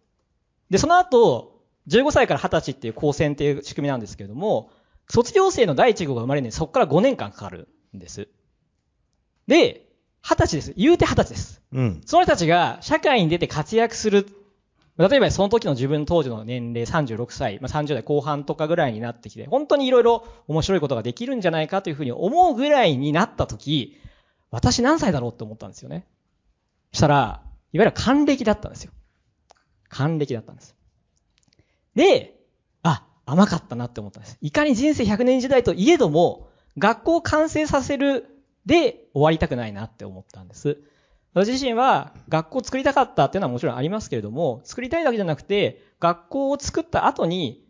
[0.69, 4.71] で、その後、15歳から20歳っていう高専っていう仕組みなんですけれども、
[5.09, 8.29] 卒業生の第1号が生まれるのにそこから5年間かかるんです。
[9.47, 9.87] で、
[10.23, 10.73] 20歳です。
[10.77, 11.61] 言うて20歳です。
[11.73, 12.01] うん。
[12.05, 14.27] その人たちが社会に出て活躍する。
[14.97, 23.97] 例えばその時の自分当時の年齢36歳、まあ、30代後半とかぐらいになってきて、本当にいろいろ面白いことができるんじゃないかというふうに思うぐらいになった時、
[24.51, 26.05] 私何歳だろうって思ったんですよね。
[26.91, 27.41] そしたら、
[27.73, 28.91] いわゆる還暦だったんですよ。
[29.89, 30.75] 還暦だったんです。
[31.95, 32.37] で、
[32.83, 34.37] あ、甘かったなって思ったんです。
[34.41, 38.25] いかに人生100年時代といえども、学校を完成させる
[38.65, 40.77] で終わりたくないなって思ったんです。
[41.33, 47.65] 私自身は学校を作りたかったっていうのはもちろんありますけれども、作りたいだけじゃなくて、学校を作った後に、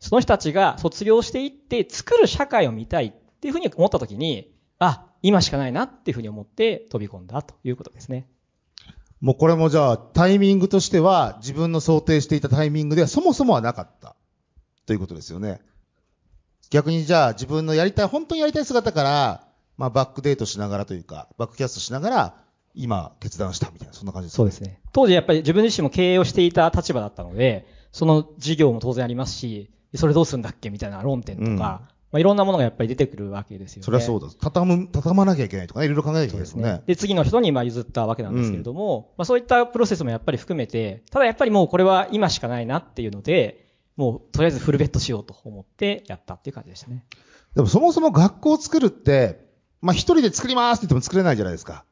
[0.00, 8.28] その人たちが卒業していって作る社会を見たいっていうふうに思った時に、あ、今しかないなっていうふうに思って飛び込んだということですね。
[9.20, 14.16] もうこれもじゃあ、タイミングとしては、自分の想定していたタイミングではそもそもはなかった。
[14.86, 15.62] ということですよね。
[16.70, 22.34] 逆にじゃあ、自分のやりたい、本当にやりたい姿から、まあ、バックデートしながらというか、バックキャストしながら、
[22.74, 24.80] 今、決断したみたいな、そんな感じですかそうですね。
[24.92, 33.84] 当時やっぱり自分自身も経営をしていた立場だったので、その事業も当然ありますし、それどうするんだっけみたいな論点とか、うんまあ、いろんなものがやっぱり出てくるわけですよね。
[33.84, 34.28] それはそうだ。
[34.40, 36.82] 畳む、畳まなきゃいけないとかね、いろいろ考えなきゃいけないですね。
[36.86, 47.04] で、次の人にまあ譲ったわけなんですけれども、まあそういったプロセスもやっぱり含めて、ただやっぱりもうこれは今しかないなっていうので、もうとりあえずフルベットしようと思ってやったっていう感じでしたね。
[47.56, 49.44] でもそもそも学校を作るって、
[49.82, 51.84] まあ、一人で作りますって言っても作れないじゃないですか。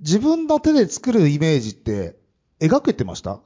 [0.00, 2.16] 自分の手で作るイメージって、
[2.60, 3.40] 描けてました？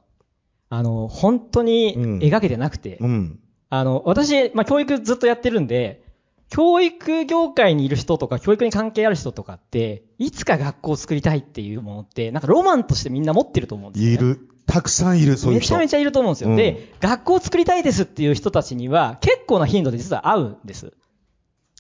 [0.69, 3.41] あの、本当にうん描けてなくて、うん。
[3.69, 6.05] あの、私、まあ教育ずっとやってるんで、
[6.51, 14.15] 教育業界にいる人とか、教育に関係ある人とかって、いつか学校を作りたいっていうものって、なんかロマンとしてみんな持ってると思うんですよ、ね。
[14.15, 14.49] いる。
[14.67, 15.75] たくさんいる、そういう人。
[15.75, 16.51] めちゃめちゃいると思うんですよ。
[16.51, 20.93] うんで、学校を作りたいですっていう人たちには結構な頻度で実は会うんです。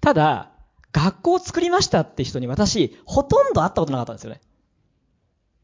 [0.00, 0.52] ただ、
[0.92, 4.40] 学校を作りましたって人に私、ほとんど会ったことなかったんですよね。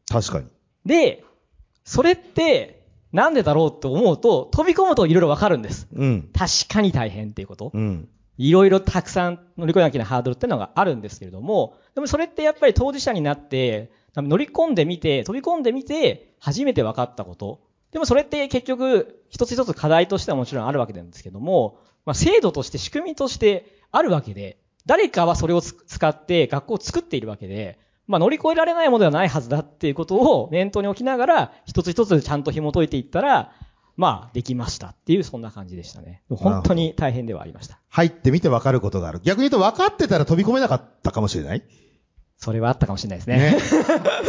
[0.09, 0.47] 確かに。
[0.85, 1.23] で、
[1.85, 5.87] それって、なんでだろうと思うと、飛び込むといろいろわかるんです。
[5.93, 6.29] うん。
[6.33, 7.71] 確かに大変っていうこと。
[7.73, 8.09] うん。
[8.37, 17.61] いろいろたくさん乗り越えなきゃいけないハードルっていうのがあるんですけれども、でもそれってやっぱり当事者になって、乗り込んでみて、飛び込んでみて、初めて分かったこと。
[17.91, 33.51] でもそれって結局、一つ一つ課題としてはもちろんあるわけなんですけども、まあ、制度として仕組みとしてあるわけで、誰かはそれを使って学校を作っているわけで、まあ、乗り越えられないものではないはずだっていうことを念頭に置きながら、一つ一つちゃんと紐解いていったら、
[33.97, 36.21] まあ、できましたっていう、そんな感じでしたね。
[36.29, 37.79] 本当に大変ではありました。
[37.89, 39.19] 入ってみて分かることがある。
[39.23, 41.63] 逆に言うと分かってたら飛び込めなかったかもしれない？
[42.37, 43.37] それはあったかもしれないですね。
[43.53, 43.59] ね。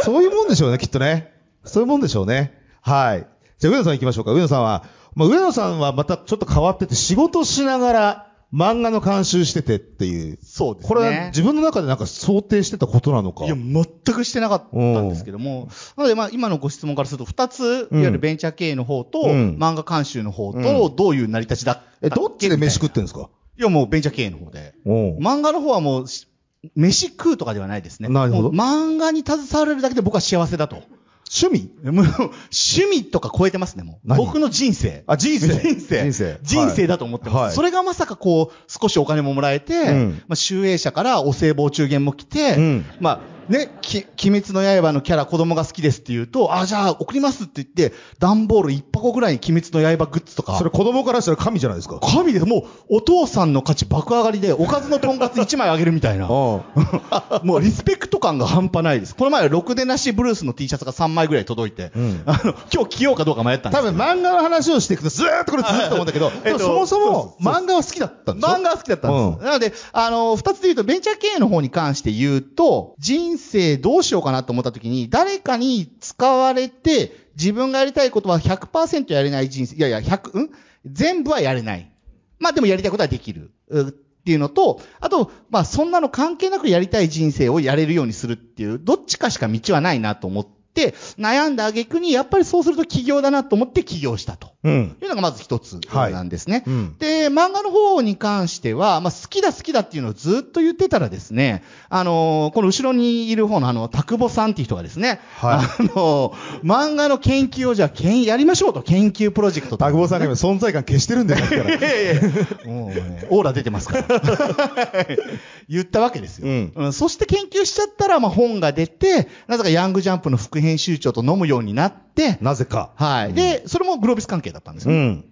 [0.01, 1.31] そういうもんでしょうね、きっとね。
[1.63, 2.51] そういうもんでしょうね。
[2.81, 3.27] はい。
[3.59, 4.31] じゃあ、上野さん行きましょうか。
[4.31, 10.39] 上野さんは、まあ、上野さんはまたちょっと変わってて、仕事しながら漫画の監修しててっていう。
[10.41, 10.87] そうですね。
[10.87, 13.45] これは自分の中でなんか想定してたことなのか。
[13.45, 13.85] いや、全
[14.15, 23.29] くしてなかったんですけども、なので、まあ、今のご質問からすると、二つ、いわゆるベンチャー経営の方と、うん漫画監修の方と、どういう成り立ちだったえ、どっちで飯食っってんですか？
[23.57, 24.73] いや、もうベンチャー経営の方で。
[24.85, 26.27] 漫画の方はもうし、
[26.75, 28.09] 飯食うとかではないですね。
[28.09, 30.83] なるほど漫画に携われるだけで僕は幸せだと。
[31.29, 31.91] 趣味？
[31.91, 34.07] もう趣味とか超えてますね、もう。
[34.07, 34.17] 何？
[34.17, 35.03] 僕の人生。
[35.05, 35.47] あ、人生。
[35.59, 36.01] 人生。
[36.01, 36.39] 人生。
[36.41, 37.37] 人生だと思ってます。
[37.37, 50.57] はいそれがまさかこう、少しお金ももらえて、うんまあ、集英社からお歳暮中元も来て、うんまあ、ね、き、鬼滅の刃のキャラ子供が好きですって言うと、あ、じゃあ送りますって言って、段ボール1箱ぐらいに鬼滅の刃グッズとか。
[50.57, 51.99] それ子供からしたら神じゃないですか。
[51.99, 52.45] 神です。
[52.45, 56.27] もう、お父さんの価値爆上がりで、おかずのとんかつ1枚あげるみたいな。
[57.43, 59.15] もうリスペクト感が半端ないです。
[59.15, 69.21] この前、ろくでなしブルースの T シャツが3枚ぐらい届いて、んあの、今日着ようかどうか迷ったんです多分漫画の話をしていくとずーっとこれ続くと思うんだけど、えっとそもそも漫画は好きだったんでしょ漫画は好きだったんです。
[69.21, 80.49] うんなので、あの、二つで言うと、ベンチャー経営の方に関して言うと、人生どうしようかなと思った時に、誰かに使われて、自分がやりたいことは100%やれない人生、いやいや、100、ん？
[80.85, 81.91] 全部はやれない。
[82.39, 83.51] まあでもやりたいことはできる。
[83.69, 94.49] うっていうのと、あと、まあそんなの関係なくやりたい人生をやれるようにするっていう、どっちかしか道はないなと思って、悩んだ挙句に、やっぱりそうすると起業だなと思って起業したと。
[94.63, 94.97] うん。
[95.01, 96.63] いうのがまず一つはいなんですね。
[96.67, 109.85] うんで、漫画の方に関しては、まあ、好きだ好きだっていうのをずっと言ってたらですね、あのーこの後ろにいる方のあの、田久保さんっていう人がですね、はいあのー漫画の研究をじゃあ、けんやりましょうと、研究プロジェクトと。
[109.85, 111.75] 田久保さんが今存在感消してるんだよ、から。
[111.75, 112.21] いやいや
[112.65, 114.07] もうね、オーラ出てますから。
[115.69, 116.47] 言ったわけですよ。
[116.47, 122.91] うんうんそして研究しちゃったら、まあ、本が出て、なぜかヤングジャンプの副編集長と飲むようになって、なぜか。
[122.95, 123.33] はい。
[123.33, 124.99] で、それもグロービス関係だったんですよね。
[124.99, 125.25] うん。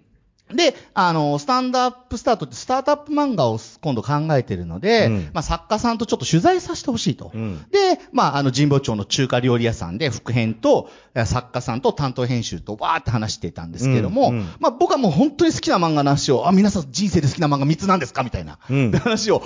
[0.54, 5.30] で、あの、スタンドアップスタートってスタートアップ漫画を今度考えてるので、うん。
[5.32, 7.30] まあ作家さんとちょっと取材させてほしいと。
[7.34, 7.58] うん。
[7.70, 14.48] で、まああの神保町の中華料理屋さんで副編とえ作家さんと担当編集とわーって話してたんですけども、うんうん。
[14.60, 18.58] まあ僕はもう本当に好きな漫画の話を、あ、皆さん人生で好きな漫画3つなんですかみたいな、
[19.00, 19.42] 話をわ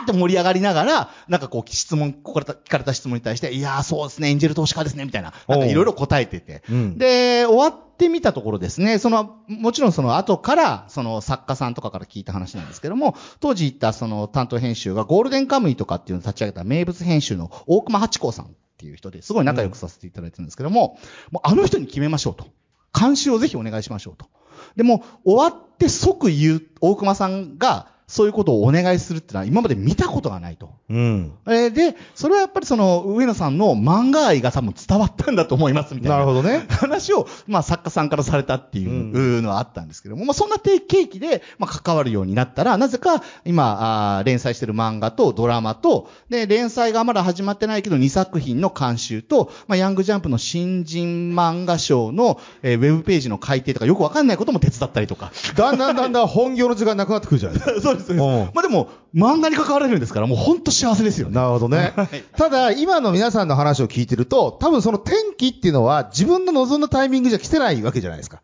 [0.00, 6.62] ーって盛り上がりながら、なんかこう質問、ここから聞かれた質問に対して、いやーそうですね、エンジェル投資家ですね、みたいな、なんかいろいろ答えてて。
[6.70, 6.98] うん。
[6.98, 20.98] で、終わってってみたところですね、その、もちろんその後から、その作家さんとかから聞いた話なんですけども、当時行ったその担当編集がゴールデンカムイとかっていうのを立ち上げた名物編集の大熊八甲さんっていう人ですごい仲良くさせていただいてるんですけども、
[21.30, 22.46] もうあの人に決めましょうと。
[22.98, 24.26] 監修をぜひお願いしましょうと。
[24.76, 30.74] でも、終わって即言う、大熊さんが、そういうことをお願いするってのは今まで見たことがないと。
[30.88, 31.32] うん。
[31.46, 36.16] えーで、それはやっぱりその、上野さんの漫画愛が多分伝わったんだと思いますみたいな。
[36.16, 36.64] なるほどね。
[36.68, 55.32] 話を、まあ、作家さんからされたっていうのはあったんですけども、まあ、そんな定契機で、まあ、関わるようになったら、なぜか、今、あー連載してる漫画とドラマと、で、連載がまだ始まってないけど、2作品の監修と、まあ、ヤングジャンプの新人漫画賞の、えーウェブページの改訂とか、よくわかんないことも手伝ったりとか。
[55.56, 57.80] だんだんだんだん本業の時間なくなってくるじゃないですか。
[57.82, 58.24] そうです、そうです。
[58.24, 61.34] うんまあ、でも、漫画に関われるんですから、もう本当幸せですよね。
[61.34, 62.08] なるほどねはい。
[62.36, 68.42] ただ、今の皆さんの話を聞いてると、多分その転機っていうのは自分の望んだタイミングじゃ来てないわけじゃないですか。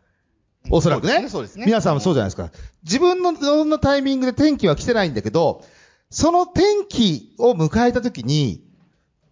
[0.70, 1.28] おそらくね。
[1.28, 1.64] そうですね。
[1.66, 2.50] 皆さんもそうじゃないですか。
[2.84, 5.64] 自分の望んだタイミングで転機は来てないんだけど、
[6.10, 8.64] その転機を迎えた時に、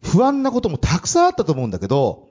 [0.03, 2.31] 不安なこともたくさんあったと思うんだけど、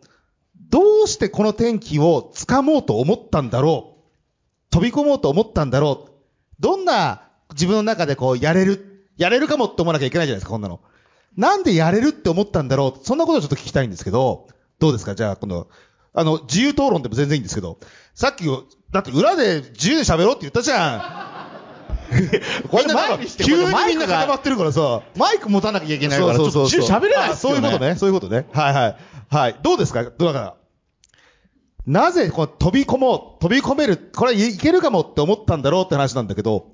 [0.69, 3.99] どうしてこの転機を掴もうと思ったんだろう
[4.71, 6.11] 飛び込もうと思ったんだろう
[6.59, 8.88] どんな自分の中でこうやれる、
[9.19, 10.79] やれるかもって思わなきゃいけないじゃないですか、こんなの。
[11.37, 14.47] なんでやれるって思ったんだろうそんなことをちょっと聞きたいんですけど、
[14.79, 15.13] どうですか？
[15.13, 15.67] じゃあ、今度、
[16.13, 17.77] あの、自由討論でも全然いいんですけど、
[18.15, 18.45] さっき、
[18.91, 20.95] だって裏で自由で喋ろうって言ったじゃ
[21.45, 21.59] ん。
[22.69, 25.03] こんか前にして急にみんな固まってるからさ。
[25.15, 27.53] マイク持たなきゃいけないから、ちょっと喋れないですよ、ね。
[27.53, 28.47] あそういうことね、そういうことね。
[28.51, 28.95] はいはい。
[29.29, 29.55] はい。
[29.61, 30.03] どうですか？
[30.03, 30.55] だから、
[31.85, 36.71] なぜこう飛び込もう、飛び込める、これいけるかもって思ったんだろうって話なんだけど、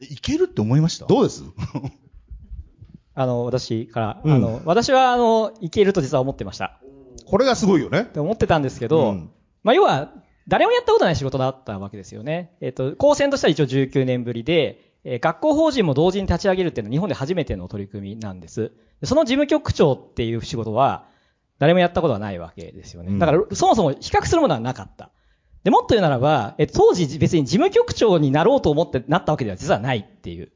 [0.00, 1.06] いけるって思いました？
[1.06, 1.44] どうです？
[3.14, 6.78] あの、私から、うんあの、私は、あの、いけると実は思ってました。
[7.24, 8.04] これがすごいよねっ。
[8.04, 9.30] て思ってたんですけど、うん
[9.62, 10.12] まあ、要は、
[10.48, 12.52] 誰もやったことない仕事だったわけですよね。
[12.60, 18.72] えっ、と、高専としては一応19年ぶりで、えー学校法人も同時に立ち上げるっていうのは日本で初めての取り組みなんです。
[19.00, 21.06] でその事務局長っていう仕事は、
[21.58, 23.12] 誰もやったことはないわけですよね。
[23.12, 25.10] うんだから、そもそも比較するものはなかった。
[25.66, 30.52] で、もっと言うならば、え当時別に事務局長になろうと思ってなったわけでは実はないっていう。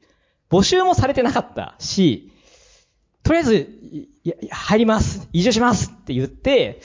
[0.49, 2.31] 募集もされてなかったし、
[3.21, 3.69] とりあえず、
[4.49, 6.79] 入ります移住しますって言って、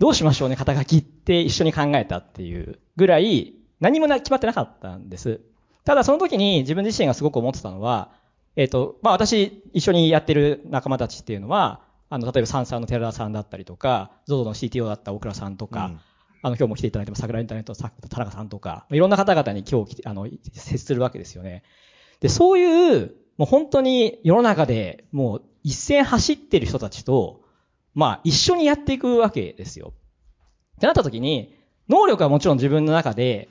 [0.00, 5.40] どうしましょうね、肩書きって一緒に考えたっていうぐらい、何も決まってなかったんです。
[5.84, 8.10] ただその時に自分自身がすごく思ってたのは、
[8.56, 15.92] えっ、と、まあ私、一緒にやってる仲間たちっていうのは、あの、例えばサンサーの寺田さんだったりとか、ZOZO の CTO だった大倉さんとか、
[16.42, 21.62] あの、今日も来ていただいても、桜インターネットの田中さんとか、いろんな方々に今日来て、あの、接するわけですよね。
[22.20, 27.42] で、そういう、もう本当に世の中でもう一線走ってる人たちと、
[27.94, 29.92] まあ一緒にやっていくわけですよ。
[30.76, 31.56] ってなった時に、
[31.88, 33.48] 能力はもちろん自分の中で、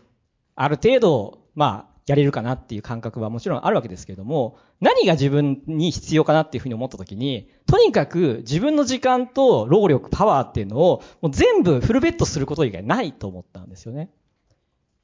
[0.56, 14.10] ある程度、まあ、やれるかなっていう感覚はもちろんあるわけですけれども、何が自分に必要かなっていうふうに思った時に、とにかく自分の時間と労力、パワーっていうのをもう全部フルベットすること以外ないと思ったんですよね。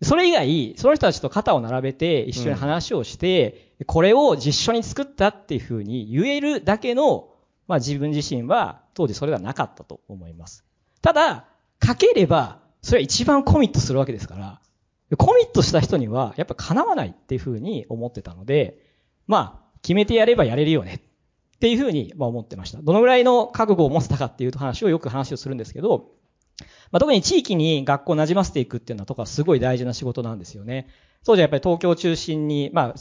[0.01, 7.29] それ以外、その人たちと肩を並べて一緒に話をして、これを実緒に作ったっていうふうに言えるだけの、
[7.67, 10.63] まあ自分自身は当時それではなかったと思います。
[11.01, 11.47] ただ、
[11.85, 14.61] 書ければ、それは一番コミットするわけですから、
[15.17, 18.79] コミットした人にはやっぱ叶わないっていうふうに思ってたので、
[19.27, 22.81] まあ、決めてやればやれるよねっていうふうにまあ思ってました。
[22.81, 26.11] どのぐらいの覚悟を持ってたかっていう話をよく話をするんですけど、
[26.91, 30.87] まあ、特に地域に学校を馴染ませていくっていうのはとかすごい大事な仕事なんですよね。
[31.25, 32.93] 当時はやっぱり東京を中心に、まあ、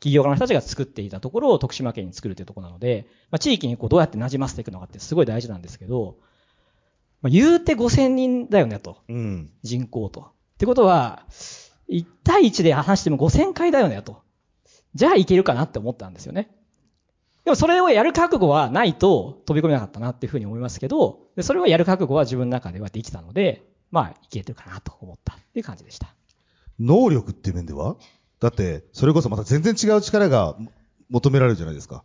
[0.00, 6.16] 企業家の人たちが作っていたところを徳島県に作るというところなので、まあ、地域にこうどうやって馴染ませていくのかってすごい大事なんですけど、
[7.22, 8.98] まあ、言うて5000人だよねと。
[9.08, 9.50] うん。
[9.62, 10.28] 人口と。
[10.58, 11.22] ってことは、
[11.88, 14.22] 1対1で話しても5000回だよねと。
[14.96, 16.50] じゃあいけるかなって思ったんですよね。
[17.44, 26.12] でもそれをやる覚悟はないと飛び込めなかったなっていうふうに思いますけど、でそれをやる覚悟は自分の中ではできたので、まあ、いけてるかなと思ったっていう感じでした。
[26.80, 27.94] 能力っていう面では？
[28.40, 30.56] だって、それこそまた全然違う力が
[31.08, 32.02] 求められるじゃないですか。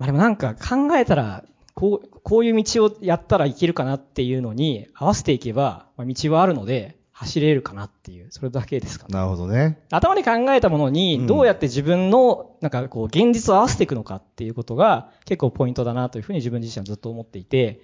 [0.00, 9.14] まあでもなんか考えたら、こう、こういう道をやったらいけるかなっていうのに合わせていけば、まあ、道はあるので走れるかなっていう、それだけですかね。
[9.14, 9.80] なるほどね。
[9.90, 17.80] 頭で考えたものうんに、どうやって自分の、なんかこう、現実を合わせていくのかっていうことが、結構ポイントだなというふうに自分自身はずっと思っていて、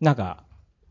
[0.00, 0.44] なんか、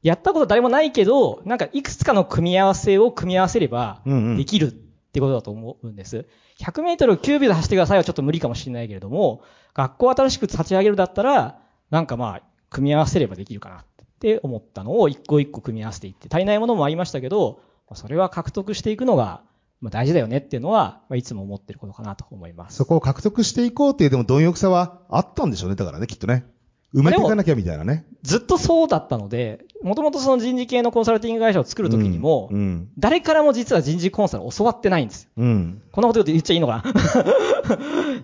[0.03, 4.01] やったこと誰もないけど、なんかいくつかの組み合わせを組み合わせれば
[4.37, 6.27] できるってことだと思うんです。
[6.59, 9.41] 100メートル9秒で走ってくださいはちょっと無理かもしれないけれども、
[9.73, 13.85] 学校を新しく立ち上げるだったら、なんかまあ、組み合わせればできるかなっ
[14.19, 19.41] て思ったのを一個一個組み合わせていって、足りないものもありましたけど、まあそれは獲得していくのが、
[19.81, 22.77] まあ大事だよねっていうのは、まあいつも思ってることかなと思います。
[22.77, 25.75] そこを獲得していこうっていう、でも貪欲さはあったんでしょうね。
[25.75, 26.45] だからね、きっとね。
[26.95, 28.05] 埋めていかなきゃみたいなね。
[28.23, 32.89] ずっとそうだったので、もともとその人事系のコンサルティング会社を作るときにも、うん。
[32.97, 35.29] 誰からも実は人事コンサルを教わってないんですよ。
[35.35, 35.81] うん。
[35.91, 36.83] こんなこと言っちゃいいのか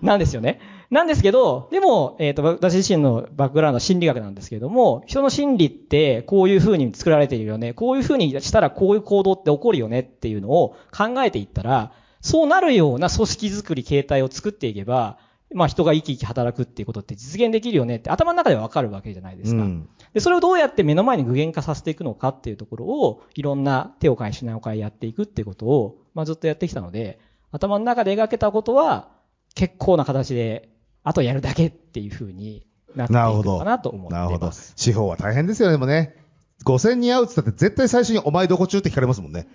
[0.00, 0.58] なんですよね。
[0.92, 7.72] なんですけど、でも、えっ、と、私自身のバックグラウンドは心理学なんですけれども、人の心理ってこういう風に作られているよね。
[7.72, 15.18] こういう風にしたらこういう行動って起こるよねっていうのを考えていったら、そうなるような組織づくり形態を作っていけば、
[15.54, 19.62] まあ人が生き生き働くっていうことって実現できるよねって頭の中ではわかるわけじゃないですか。
[19.62, 27.18] うんで、それをどうやって目の前に具現化させていくのかっていうところを、いろんな手を変え品を変えやっていくっていうことを、まあずっとやってきたので、
[27.50, 29.08] 頭の中で描けたことは、
[29.54, 30.68] 結構な形で、
[31.04, 33.52] あとやるだけっていうふうになっていくなるほど。
[33.54, 34.52] のかなと思ってなるほどま。
[34.52, 34.74] す。
[34.76, 36.16] 地方は大変ですよね、でもね。
[36.64, 39.48] 5000人会うって言ったって絶対最初にお前どこ中って聞かれますもんね。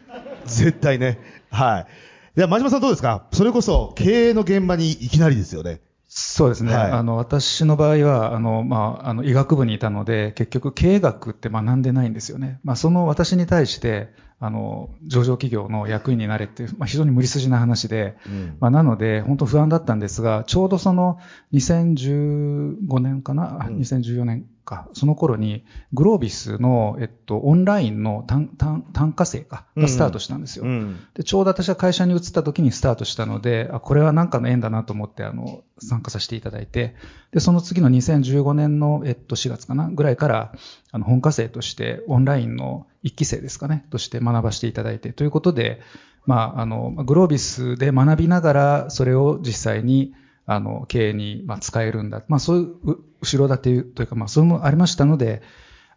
[0.46, 1.20] 絶対ね。
[1.50, 1.88] はい。
[2.36, 3.28] では、真島さんどうですか？
[3.32, 5.82] それこそ経営の現場にいきなりですよね。
[6.10, 6.74] そうですね。
[6.74, 12.60] はいあの、私の場合は、あの、まあ、あの、医学部にいたので、結局経営学って学んでないんですよね。
[12.64, 18.58] まあ、その私に対して、あの、上場企業の役員になれっていう、まあ、非常に無理筋な話で、うん。
[18.60, 21.18] まあ、なので、本当不安だったんですが、ちょうどその
[21.54, 23.78] 2015年かな、あうん。
[23.78, 30.66] 2014年か、その頃に、グロービスの、えっと、オンラインの単単単価制か、がスタートしたんですよ。
[30.66, 31.00] うん。
[31.16, 36.96] で、ちょうど私は会社に移った時にスタートしたので、あ、これはなんかの縁だなと思って、あの、参加させていただいて、
[37.32, 40.52] で、その次の2015年の、えっと、4月かな、ぐらいから、
[40.98, 45.80] あの、本科生として、オンラインの一期生ですかね、として学ばせていただいて、ということで、
[46.26, 50.14] まあ、あの、グロービスで学びながら、それを実際に、
[50.46, 52.24] あの、経営に、まあ、使えるんだ。
[52.28, 55.42] まあ、そういう、う後ろ盾というか、まあ、それもありましたので、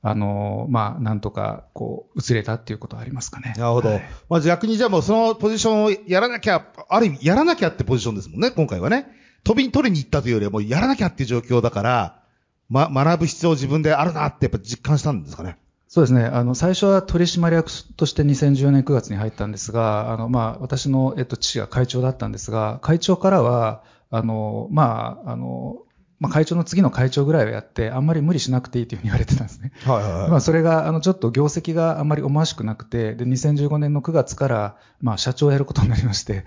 [0.03, 3.55] あの、まあ、なんとか、こう、移れたっていうことはありますかね。
[3.57, 3.89] なるほど。
[3.89, 9.07] はいまあ、逆にじゃあもうそのポジションをやらなきゃ、ある意味やらなきゃってポジションですもんね、今回はね。
[9.45, 12.20] 飛びに取りに行ったというよりはもうやらなきゃっていう状況だから、
[12.71, 15.59] ま、学ぶ必要自分であるなってやっぱ実感したんですかね？
[15.89, 16.23] そうですね。
[16.23, 25.79] あの、最初は取締役として2014年9月に入ったんですが、あの、まあ、私の、えっと、父が会長だったんですが、会長からは、あの、まあ、あの、
[26.21, 29.73] まあ、会長の次の会長ぐらいをやって、あんまり無理しなくていいというふうに言われてたんですね。
[29.85, 30.31] はいはいはい。
[30.31, 36.45] まあ、それが、あの、ちょっと業績があんまり思わしくなくて、で、2015年の9月から、まあ、社長をやることになりまして、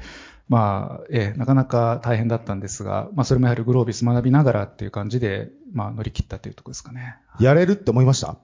[0.50, 7.16] まあ、ええ、なかなか大変だったんですが、まあ、それもやはりグロービス学びながらっていう感じで、まあ、乗り切ったというところですかね。
[7.39, 8.38] やれるって思いました？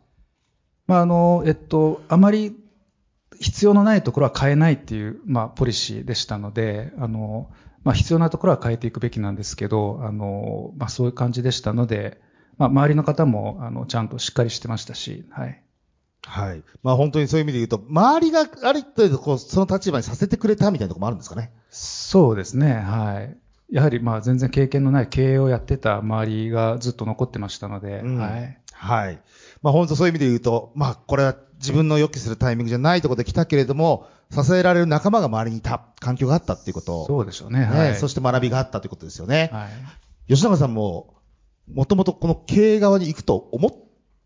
[0.87, 2.55] まあ、あの、えっと、あまり
[3.39, 7.49] 必要のないところは変えないっていう、まあ、ポリシーでしたので、あの、
[7.83, 12.19] まあ、必要なところは変えていくべきなんですけど、あの、まあ、そういう感じでしたので、
[12.57, 15.61] まあ、周りの方も、あの、ちゃんとしっかりしてましたし、はい。
[16.25, 16.63] はい。
[16.83, 21.53] まあ本当にそういう意味で言うと、周りがある程度こう、その立場にさせてくれたみたいなところもあるんですかね。
[21.81, 23.37] そうですね、はい。
[23.73, 28.57] やはり、まあ、全然経験のない経営をやってた周りがずっと残ってましたので、うんはい。
[28.73, 29.21] はい。
[29.61, 37.05] まあ本当そういう意味で言うと、まあこれは自分の予期するタイミングじゃないところで来たけれども、支えられる仲間が周りにいた、環境があったっていうこと。
[37.05, 37.95] そうでしょうね、ねはい。
[37.95, 39.49] そして学びがあったということですよね。
[39.53, 39.67] は
[40.27, 40.33] い。
[40.33, 41.15] 吉永さんも、
[41.73, 43.71] もともとこの経営側に行くと思っ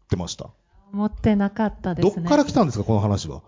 [0.09, 0.49] てました？
[0.91, 2.15] 思ってなかったですね。
[2.15, 3.41] どっから来たんですか、この話は？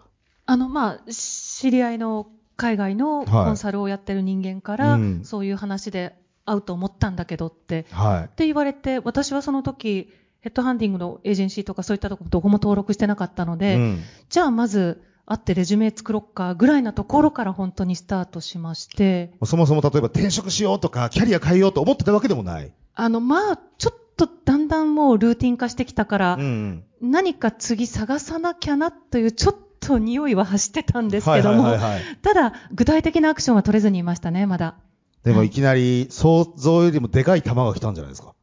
[0.45, 8.25] あの、まあ、知り合いの海外のはいコンサルをやってる人間から、うんそういう話で会うと思ったんだけどって、はい。
[8.25, 22.71] って言われて、私はその時、ヘッドハンディングのエージェンシーとかそういったとこどこも登録してなかったので、うんじゃあまず会ってレジュメ作ろっかぐらいなところから本当にスタートしまして、そもそも例えば転職しようとか、キャリア変えようと思ってたわけでもない。
[22.93, 26.83] あの、まあ、ちょっとだんだんもうルーティン化してきたから、うん。
[27.01, 31.75] 何か次探さなきゃなというちょっと匂いは走ってたんですけども、
[32.21, 34.75] ただ具体的なアクションは取れずにいましたね、まだ。
[35.23, 38.35] でもいきなり想像よりもでかい球が来たんじゃないですか。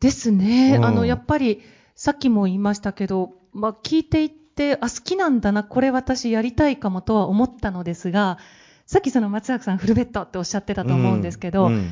[0.00, 0.76] ですね。
[0.76, 1.62] うんあの、やっぱり、
[1.94, 8.38] さっきも言いましたけど、まあ、聞いていって、あ、好きなんだな、これ私やりたいかもとは思ったのですが、
[8.86, 11.90] さっきその松坂さんフルベッドっておっしゃってたと思うんですけど、うん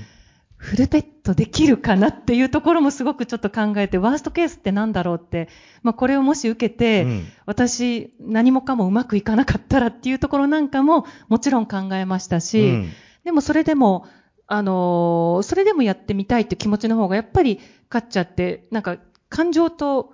[0.60, 5.48] フルベッドできるかなっていうところもすごくちょっと考えて、ワーストケースってなんだろうって、
[5.82, 7.24] まあ、これをもし受けて、うん。
[7.46, 12.90] 私、何もかもうまくいかなかったらっていうところなんかももちろん考えましたし、うん。
[13.24, 14.06] でもそれでも、
[14.46, 17.58] あのーそれでもやってみたいって気持ちの方がやっぱり
[17.88, 18.98] 勝っちゃって、なんか
[19.30, 20.12] 感情と、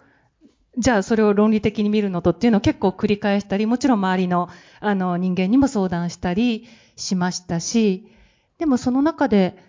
[0.79, 8.07] じゃあそれを論理的に見るのとっていうのを結構繰り返したり、もちろん周りのあの人間にも相談したりしましたし、
[8.59, 9.66] でもその中で、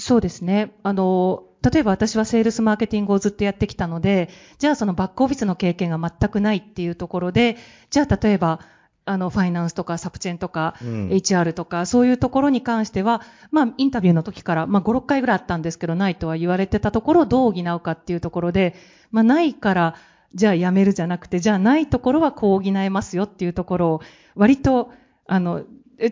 [0.00, 7.56] そうですね、あの、例えば私はセールスマーケティングをずっとやってきたので、じゃあそのバックオフィスの経験が全くないっていうところで、
[7.90, 8.60] じゃあ例えば、
[9.04, 11.08] あの、ファイナンスとかサプチェンとか、うん。
[11.08, 18.74] HR とか、そういうところに関しては、まあ、インタビューの時から、まあ、5、6回ぐらいあったんですけど、ないとは言われてたところをどう補うかっていうところで、
[19.10, 19.94] まあ、ないから、
[20.34, 24.00] じゃあやめるじゃなくて、じゃあないところはこう補えますよっていうところを、
[24.36, 24.92] 割と、
[25.26, 25.64] あの、え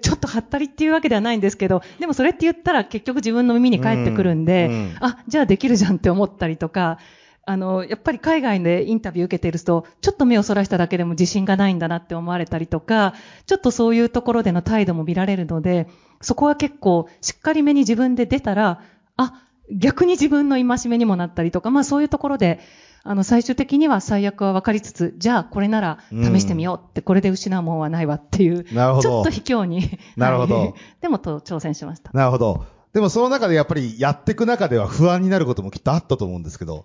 [0.03, 6.99] ちょっとはったりっていうわけではないんですけど、でもそれって言ったら結局自分の耳に返ってくるんで、うんうんあ、じゃあできるじゃんって思ったりとか、
[7.47, 13.15] あの、やっぱり海外でインタビュー受けていると、ちょっと目をそらしただけでも自信がないんだなって思われたりとか、
[13.47, 15.89] ちょっとそういうところでの態度も見られるので、
[16.21, 18.83] そこは結構しっかりめに自分で出たら、
[19.17, 22.61] あ、逆に自分の戒めにもなったりとか、まあそういうところで、
[23.09, 32.11] あの、最終的には最悪は分かりつつ、じゃあこれなら試してみようって、これで失うもんはないわっていう、なるほどちょっと卑怯に、 なるほどはいでもと挑戦しました。
[32.13, 32.67] なるほど。
[32.93, 36.85] でもその中でやっぱりやっていく中では不安になることもきっとあったと思うんですけど。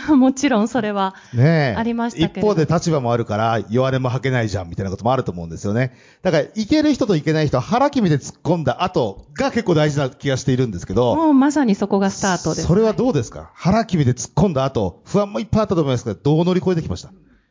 [0.16, 1.74] もちろんそれは、ねえ。
[1.76, 5.92] ありましたけれど一方で立場もあるから弱音も吐けないじゃんみたいなこともあると思うんですよね。
[6.22, 11.14] だから、いける人といけない人は腹決めて突っ込んだ後が結構大事な気がしているんですけど。
[11.16, 12.66] もうまさにそこがスタートです。
[12.66, 13.50] それはどうですか？
[13.54, 17.10] 腹決めて突っ込んだ後、不安もいっぱいあったと思いますけど、どう乗り越えてきました？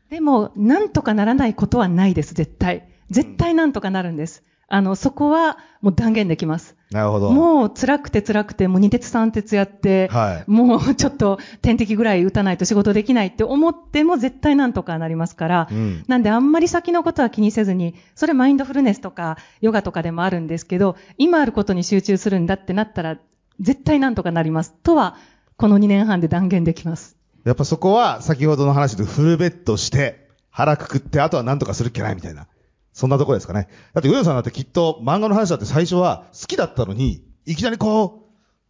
[0.10, 2.88] でも、なんとかならないことはないです、絶対。
[3.10, 4.44] 絶対なんとかなるんです。
[4.74, 6.78] あの、そこはもう断言できます。
[6.92, 7.32] なるほど。
[7.32, 23.18] もう辛くて辛くて、もう二鉄三鉄やって、はいもうちょっと点滴ぐらい打たないと仕事できないって思っても絶対なんとかなりますから、うんなんであんまり先のことは気にせずに、それマインドフルネスとかヨガとかでもあるんですけど、今あることに集中するんだってなったら、
[23.60, 24.74] 絶対なんとかなります。
[24.84, 25.18] とは、
[25.58, 27.18] この2年半で断言できます。
[27.44, 32.48] やっぱそこは先ほどの話でフルベッドして、腹くくって、あとは何とかするっきゃないみたいな。
[32.94, 33.68] そんなところですかね。
[33.94, 38.28] だって、上野さんだってきっと漫画の話だって最初は好きだったのに、いきなりこ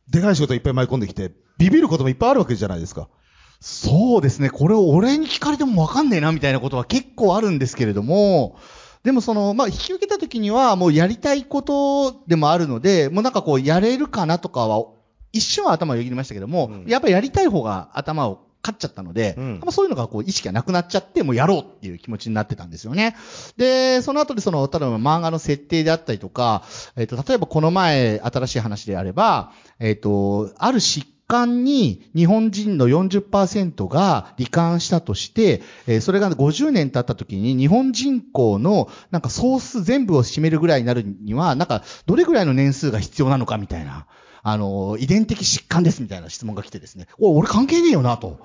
[0.10, 3.08] う、でかい仕事いっぱい舞い込んできて、ビビることもいっぱいあるわけじゃないですか。
[3.60, 4.50] そうですね。
[4.50, 8.58] これを俺に聞かれてもわかんねえなみたいなことは結構あるんですけれども、
[9.04, 14.86] でもその、まあ、引き受けた時にはもうやりたいことでもあるので、もうなんかこうやれるかなとかは、
[15.32, 23.16] 一瞬は頭をよぎりましたけども、うんやっぱりやりたい方が頭をかっちゃったので、うんまあそういうのがこう意識がなくなっちゃって、もうやろうっていう気持ちになってたんですよね。
[23.58, 26.64] で、その後でその、例えば漫画の設定であったりとか、
[26.96, 44.08] えっ、と、例えばこの前新しい話であれば、えっ、と、ある疾患に日本人の40%が罹患したとして、えーそれが50年経った時に日本人口のなんか総数全部を占めるぐらいになるには、なんかどれぐらいの年数が必要なのかみたいな。
[44.44, 47.08] あの、遺伝的疾患ですみたいな質問が来てですね。
[47.20, 48.40] お俺関係ねえよなと。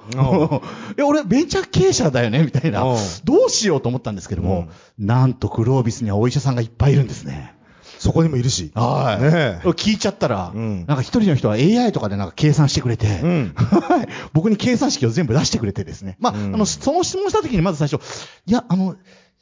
[0.97, 2.99] え、 俺ベンチャー経営者だよねみたいなうん。
[3.25, 4.69] どうしようと思ったんですけども、
[4.99, 7.55] なんとグロービスにはお医者さんがいっぱいいるんですね。
[7.99, 8.73] そこにもいるし。
[8.75, 9.23] はい。
[9.23, 9.31] ね
[9.65, 16.17] え聞いちゃったら、うんなんか一人の人は AI とかでなんか計算してくれて、うんはい僕に計算式を全部出してくれてですね。
[16.21, 18.03] まあ、うんあの、その質問した時にまず最初、
[18.47, 18.97] いや、あの、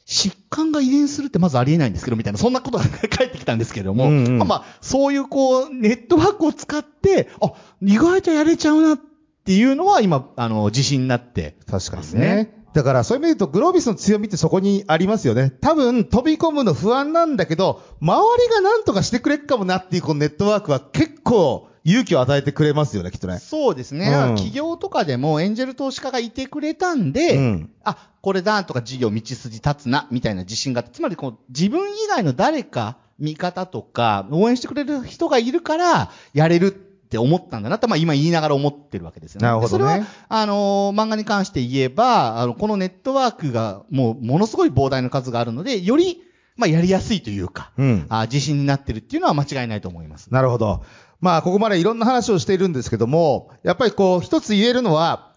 [0.05, 8.99] 疾患が遺伝するってまずありえないんですけど、みたいな、そんなことが 返ってきたんですけれども、うんうんまあまあ、そういうこう、ネットワークを使って、あ、意外とやれちゃうなっ
[9.45, 11.57] ていうのは今、あの、自信になって。
[11.69, 12.65] 確かにですねね。
[12.73, 15.53] だからそういう意味で言うと、グロービスの強みってそこにありますよね。
[15.61, 23.37] 多分飛び込むの不安なんだけど、周りが何とかしてくれっかもなっていうこのネットワークは結構勇気を与えてくれますよね、きっとね。
[23.37, 24.07] そうですね。
[24.07, 39.47] うん企業とかでもエンジェル投資家がいてくれたんで、うんあ、これだとか事業道筋立つな、みたいな自信があって、つまりこう自分以外の誰か、味方とか、応援してくれる人がいるから、やれるって思ったんだなって、まあ今言いながら思ってるわけですよね。
[39.47, 46.23] なるほどねでそれは、あのー漫画に関して言えば、あの、このネットワークがもうものすごい膨大な数があるので、より、
[46.57, 48.05] まあやりやすいというか、うん。
[48.09, 50.33] あ自信になってるっていうのは間違いないと思います。
[50.33, 50.83] なるほど。
[51.25, 55.33] まあ、ここまでいろんな話をしているんですけども、やっぱりこう、一つ言えるのは、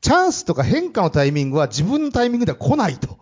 [0.00, 3.18] チャンスとか変化のタイミングは自分のタイミングでは来ないと。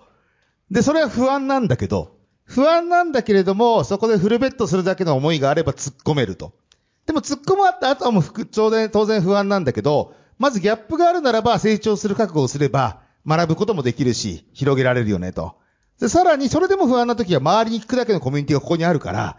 [0.71, 6.53] で、それは不安なんだけど、不安なんだけれども、そこでフルベットするだけの思いがあれば突っ込めると。
[7.07, 15.55] でも突っ込まった後はもう副当然、当然不安なんだけど、まずギャップがあるならば成長する覚悟をすれば学ぶこともできるし、広げられるよねと。
[16.01, 19.39] で、さらにそれでも不安な時は周りに聞くだけのコミュニティがここにあるから、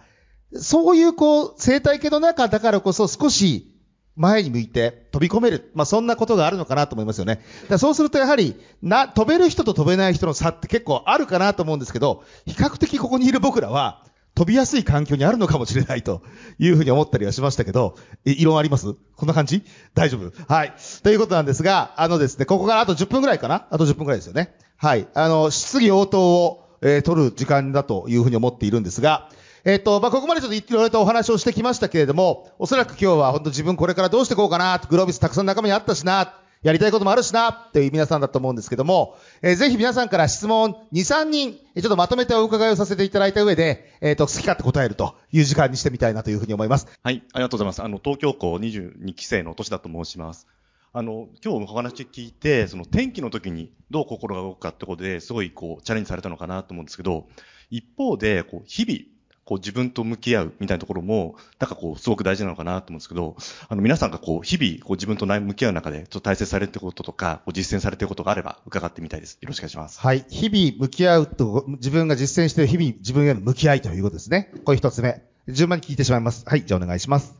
[0.59, 3.71] そういうこう、生態系の中だからこそ少し
[4.15, 5.71] 前に向いて飛び込める。
[5.73, 7.41] まあそんなことがあるのかなと思いますよね。
[7.69, 14.03] だそうするとやはり、な、飛べる人と飛べない人の差って結構あるかなと思うんですけど、比較的ここにいる僕らは、
[14.35, 16.21] 飛びやすい環境にあるのかもしれないと
[16.59, 17.95] いうふうに思ったりはしましたけど、
[18.25, 18.93] え異論あります？
[19.15, 19.63] こんな感じ？
[19.93, 20.31] 大丈夫？
[20.53, 20.73] はい。
[21.03, 23.65] ということなんですが、あのですね、ここからあと10分ぐらいかな？
[23.71, 24.53] あと10分ぐらいですよね。
[24.75, 25.07] はい。
[25.13, 29.29] あの、質疑応答を、えー取る時間だというふうに思っているんですが、
[29.65, 46.85] えっ、と、まあ、ここまでちょっといろいろとお話をしてきましたけれども、おそらく今日は本当自分これからどうしていこうかな、グロービスたくさん仲間にあったしな、やりたいこともあるしな、っていう皆さんだと思うんですけども、えーぜひ皆さんから質問2、3人、ちょっとまとめてお伺いをさせていただいた上で、えっ、と、好き勝手答えるという時間にしてみたいなというふうに思います。
[47.01, 47.81] はい、ありがとうございます。
[47.81, 50.47] あの、東京校22期生の年だと申します。
[50.93, 57.27] あの、今日お話聞いて、その天気の時にどう心が動くかってことですごいこう、チャレンジされたのかなと思うんですけど、
[57.71, 59.14] 一方で、こう、日々、
[59.45, 63.35] こう自分と向き合うみたいなところも、なんかこう、すごく大事なのかなと思うんですけど、
[63.69, 69.37] あの、皆さんがこう、日々、こう自分と向き合う中で、ちょっと大切されていることとか、こう実践されていることがあれば、伺ってみたいです。
[69.41, 69.99] よろしくお願いします。
[69.99, 70.25] はい。
[70.29, 74.51] 日々向き合うと、自分が実践している日々自分への向き合いということですね。
[74.63, 75.21] これ一つ目。
[75.47, 76.43] 順番に聞いてしまいます。
[76.47, 76.65] はい。
[76.65, 77.35] じゃあお願いします。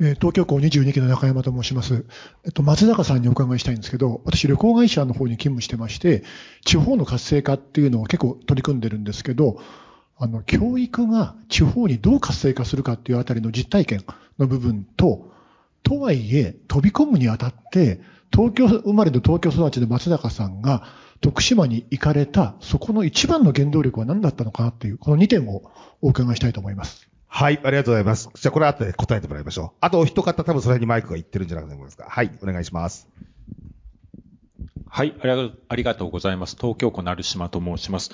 [0.00, 2.06] えー東京校22期の中山と申します。
[2.44, 6.24] えっと、松坂さんにお伺いしたいんですけど、私旅行会社の方に勤務してまして、
[6.64, 9.60] 地方の活性化っていうのを結構取り組んでるんですけど、
[10.22, 14.04] あの、教育が地方にどう活性化するかっていうあたりの実体験
[14.38, 15.32] の部分と、
[15.82, 18.00] とはいえ、飛び込むにあたって、
[18.30, 20.84] 東京生まれの東京育ちの松坂さんが
[21.22, 27.08] 徳島に行かれた、そこの一番の原動力は何だったのかなっていう、この2点をお伺いしたいと思います。
[27.26, 27.58] はい。
[27.64, 28.28] ありがとうございます。
[28.34, 29.76] じゃあこれ後で答えてもらいましょう。
[29.80, 32.10] あとお一方多分それにマイクが言ってるんじゃないかと思いますが。
[32.10, 32.30] はい。
[32.42, 33.08] お願いします。
[34.92, 36.56] はい、ありがありがとうございます。
[36.60, 38.10] 東京都成島と申します。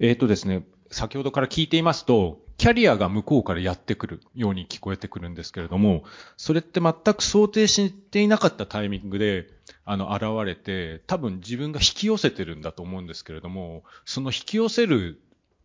[0.00, 0.64] えっ、とですね、
[0.94, 6.04] 先ほどから聞いていますと、キャリアが向こうからやってくるように聞こえてくるんですけれども、
[6.36, 9.48] それって全く想定していなかったタイミングで、
[9.84, 15.20] あの、現れて、多分自分が引き寄せてるんだと思うんですけれども、その引き寄せる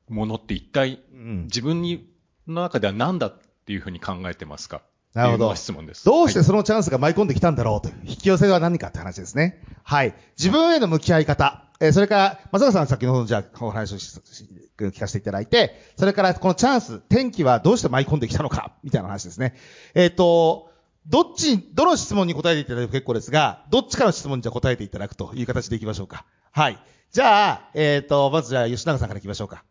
[0.10, 1.44] ものって一体うん。
[1.44, 2.10] 自分に
[2.48, 4.82] の中では何だっていうふうに考えてますか？
[5.14, 6.06] なるほど質問です。
[6.06, 9.62] どうしてはいそのチャンスが舞い込んできたんだろうという、引き寄せは何かって話ですね。
[9.84, 10.16] はい。
[10.40, 11.68] 自分への向き合い方。
[11.80, 19.56] えーそれから、松坂さん先ほどじゃあお話を聞かせていただいて、それからこのチャンス、天気はどうして舞い込んできたのか、みたいな話ですね。
[19.96, 20.72] えっ、と、
[21.08, 26.26] どっち、どの質問に答えていただいても結構ですが、どっちかの質問にじゃ答えていただくという形でいきましょうか。
[26.52, 26.78] はい。
[27.12, 29.64] じゃあ、えっ、と、まずじゃあ吉永さんからいきましょうか。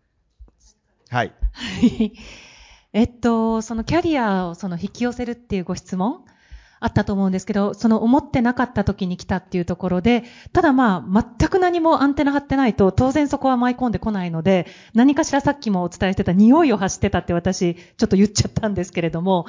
[1.11, 1.33] はい
[2.93, 6.25] えっと、そのキャリアをその引き寄せるっていうご質問
[6.81, 19.47] あったと思うんですけど、その思ってなかった時に来たっていうところで、ただまあ、全く何もアンテナ張ってないと、当然そこは舞い込んでこないので、何かしらさっきもお伝えしてた匂いを発してたって私、ちょっと言っちゃったんですけれども、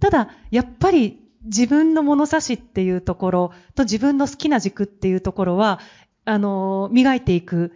[0.00, 5.80] ただ、やっぱり自分の物差しっていうところと自分の好きな軸っていうところは、
[6.24, 7.72] あの、磨いていく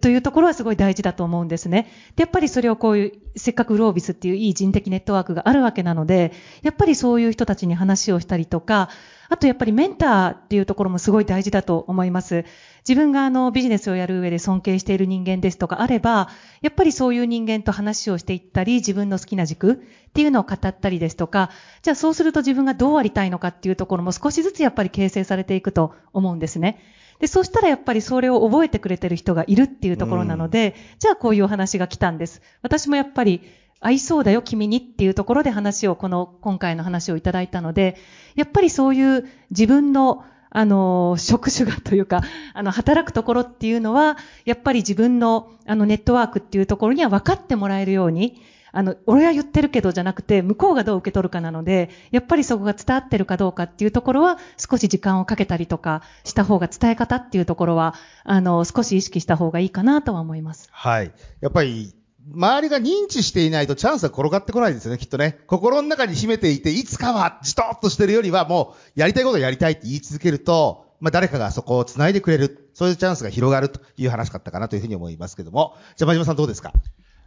[0.00, 1.88] というところはすごい大事だと思うんですね。
[2.14, 8.90] で、やっぱりそれをこういう、せっかくロービスっていういい人的ネットワークがあるわけなので、やっぱりそういう人たちに話をしたりとか、
[9.28, 12.44] あとやっぱりメンターっていうところもすごい大事だと思います。
[12.86, 16.28] 自分があのビジネスをやる上で尊敬している人間ですとかあれば、
[16.60, 21.50] やっぱりそういう人間と話をしていったり、自分の好きな軸っていうのを語ったりですとか、
[21.80, 26.78] じゃあそうすると自分がどうありたいのかっていうところも少しずつやっぱり形成されていくと思うんですね。
[27.22, 32.42] で、そしたらやっぱりそれを覚えてくれてる人がいるっていうところなので、うん、じゃあこういうお話が来たんです。
[32.62, 33.42] 私もやっぱり、
[33.80, 37.96] 合いそうだよ、君にっていうところで話を、この、今回の話をいただいたので、
[38.34, 42.22] やっぱりそういう自分の、あの、職種がというか、
[42.54, 48.42] あの、働くところっていうのは、やっぱり自分の、あの、ネットワークっていうところには分かってもらえるように、
[48.72, 57.94] あの、俺は言ってるけどじゃなくて、向こうがどう受け取るかなので、やっぱりそこが伝わってるかどうかっていうところは、少し時間をかけたりとかした方が伝え方っていうところは、
[58.24, 60.68] あの、少し意識した方がいいかなとは思います。
[60.72, 61.12] はい。
[61.40, 61.94] やっぱり、
[62.34, 65.40] 周りが認知していないとチャンスは転がってこないですよね、きっとね。
[65.48, 75.74] 心の中に秘めていて、いつかはじとっとしてるよりは、もう、やりたいことをやりたいって言い続けると、まあ、誰かがそこを繋いでくれる、そういうチャンスが広がるという話だったかなというふうに思いますけども。
[75.96, 76.72] じゃあ、真島さんどうですか？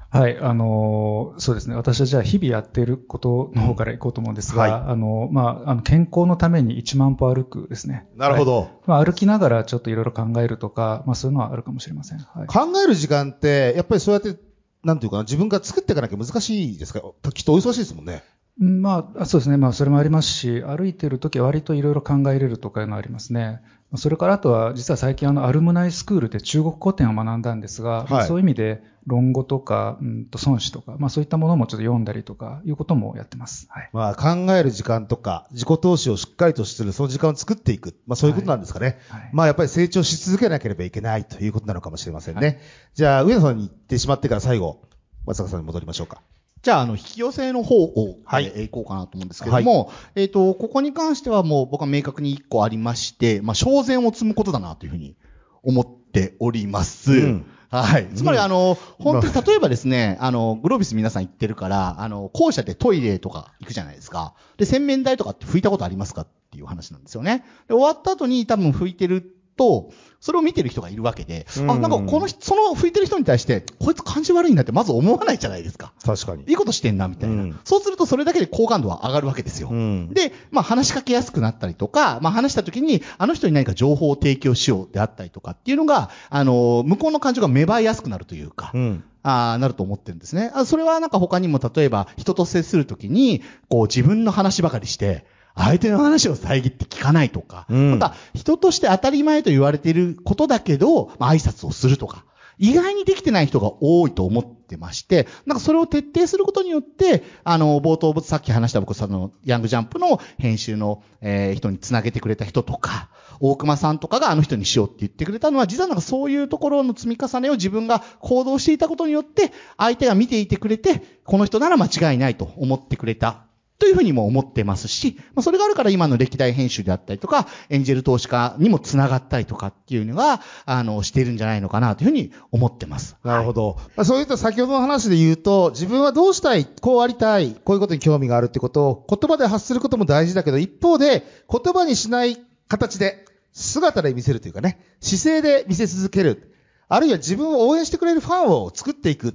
[0.10, 1.76] はい、あの、そうですね。
[1.76, 8.08] 私はじゃあ日々やっていることの方からいこうと思うんですが、はい、あの、まあ、あの、健康のために1万歩歩くですね。
[8.16, 8.60] なるほど。
[8.60, 12.20] はい、まあ、歩きながらちょっといろいろ考えるとか、まあ、そういうのはあるかもしれません。
[12.20, 14.38] はい、考える時間って、やっぱりそうやって、
[14.84, 17.02] なんていうかな、自分が作っていかなきゃ難しいですか？
[17.34, 18.24] きっとお忙しいですもんね。
[18.58, 19.58] まあ、そうですね。
[19.58, 23.60] まあ、それもありますし、歩いてるときは割といろいろ考えれるとかいうのはありますね。
[23.98, 33.68] それからあとは、実は最近あの、アルムナイスクールで中国古典を学んだんですが、はい、そういう意味で、論語とか、うんと孫子とか、まあそういったものもちょっと読んだりとか、いうこともやってます。
[33.70, 33.90] はい。
[33.94, 37.96] まあ考える時間とか、自己投資をしっかりとする、その時間を作っていく。
[38.08, 39.00] まあそういうことなんですかね。
[39.10, 42.48] はいはい、まあやっぱり成長し続けなければいけないということなのかもしれませんね。
[42.48, 42.60] はい、
[42.96, 44.82] じゃあ、上野さんに行ってしまってから最後、
[45.28, 46.22] 松坂さんに戻りましょうか。
[46.66, 55.16] じゃあ、あの、引き寄せの方を、はい、えー、行こうかなと思うんですけれども、はい、えっ、ー、と、ここに関してはもう僕は明確に一個ありまして、まあ、焦点を積むことだなというふうに
[55.62, 57.12] 思っております。
[57.12, 58.08] うん、はい。
[58.16, 64.34] つまり、あの、本当に例えばですね、あの、グロービス皆さん行ってるから、あの、校舎でトイレとか行くじゃないですか。
[64.58, 67.46] で、洗面台とかって拭いたことありますかっていう話なんですよね。
[67.68, 75.94] で、終わった後に多分拭いてると、それを見てる人がいるわけで、うん、あ、なんかこの人、その吹いてる人に対して、こいつ感じ悪いんだってまず思わないじゃないですか。
[76.04, 76.46] 確かに。
[76.48, 79.70] いいことしてんな、みたいな、うん、そうするとそれだけで好感度は上がるわけですよ。
[79.70, 88.74] うん、で、まあ話しかけやすくなったりとか、まあ話した時に、あの人に何か情報を提供しようであったりとかっていうのが、あの、向こうの感情が芽生えやすくなるというか、
[89.22, 90.52] あなると思ってるんですね。
[90.56, 95.26] あそれはなんか他にも例えば人と接するときに、こう自分の話ばかりして、
[95.56, 102.26] 相手の話を遮って聞かないとか、うん、また人として当たり前と言われていることだけど、まあ、挨拶をするとか、
[102.58, 113.10] 意外にできてない人が多いと思ってまして、なんかそれを徹底することによって、あの、冒頭、さっき話した僕、その、ヤングジャンプの編集の、えー、人につなげてくれた人とか、
[113.42, 123.46] 大熊さんとかがあの人にしようって言ってくれたのは、実はなんかそういうところの積み重ねを自分が行動していたことによって、相手が見ていてくれて、この人なら間違いないと思ってくれた
[123.78, 133.18] というふうにも思ってますし、まあ、それがあるから今の歴代編集であったりとか、エンジェル投資家にもつながったりとかっていうのが、あの、しているんじゃないのかなというふうに思ってます。
[133.24, 133.74] なるほど。
[133.74, 146.54] はい、まあ、そういった先ほどの話で言うと、自分はどうしたい、こうありたい、こういうことに興味があるってことを言葉で発することも大事だけど、一方で言葉にしない形で、姿で見せるというかね、姿勢で見せ続ける。
[146.88, 149.34] あるいは自分を応援してくれるファンを作っていく。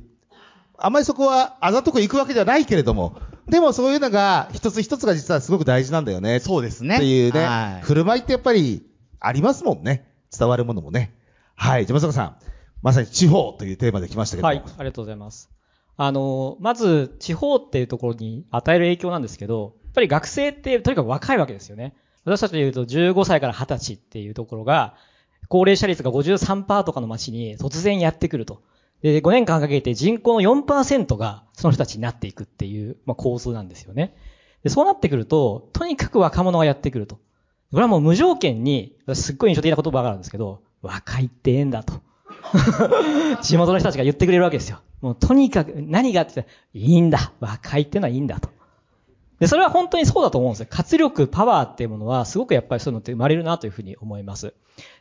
[0.78, 3.16] あんまりそこはあざとくいくわけではないけれども、
[3.50, 6.40] でもそういうのが、一つ一つが実はすごく大事なんだよね。
[6.40, 6.96] そうですね。
[6.96, 8.86] っていうね、はい、振る舞いってやっぱり
[9.18, 10.06] ありますもんね。
[10.36, 11.14] 伝わるものもね。
[11.54, 11.86] はい。
[11.86, 12.36] じゃ、松坂さん。
[12.82, 14.58] まさに地方というテーマで来ましたけどはい。
[14.58, 15.50] ありがとうございます。
[15.96, 21.94] あの、まず、地方っていうところに与える影響なんですけど、やっぱり学生ってとにかく若いわけですよね。
[22.24, 24.94] 私たちで言うと15歳から20歳っていうところが、
[25.48, 28.62] 高齢者率が53%とかの街に突然やってくると。
[29.02, 34.14] で、5年間かけて人口の4%がその人たちになっていくっていう、まあ、構図なんですよね。
[34.62, 37.16] で、そうなってくると、とにかく若者がやってくると。
[37.72, 41.94] これはもう無条件に、すっごい印象的な言葉があるんですけど、若いってええんだと。
[43.42, 44.80] 地元の人たちが言ってくれるわけですよ。
[45.00, 47.32] もうとにかく何がっていいんだ。
[47.40, 48.50] 若いってのはいいんだと。
[49.38, 50.66] で、それは本当にそうだと思うんですよ。
[50.68, 54.52] 活力、パワーっていうものは、すごくやっぱりそういうのって生まれるなというふうに思います。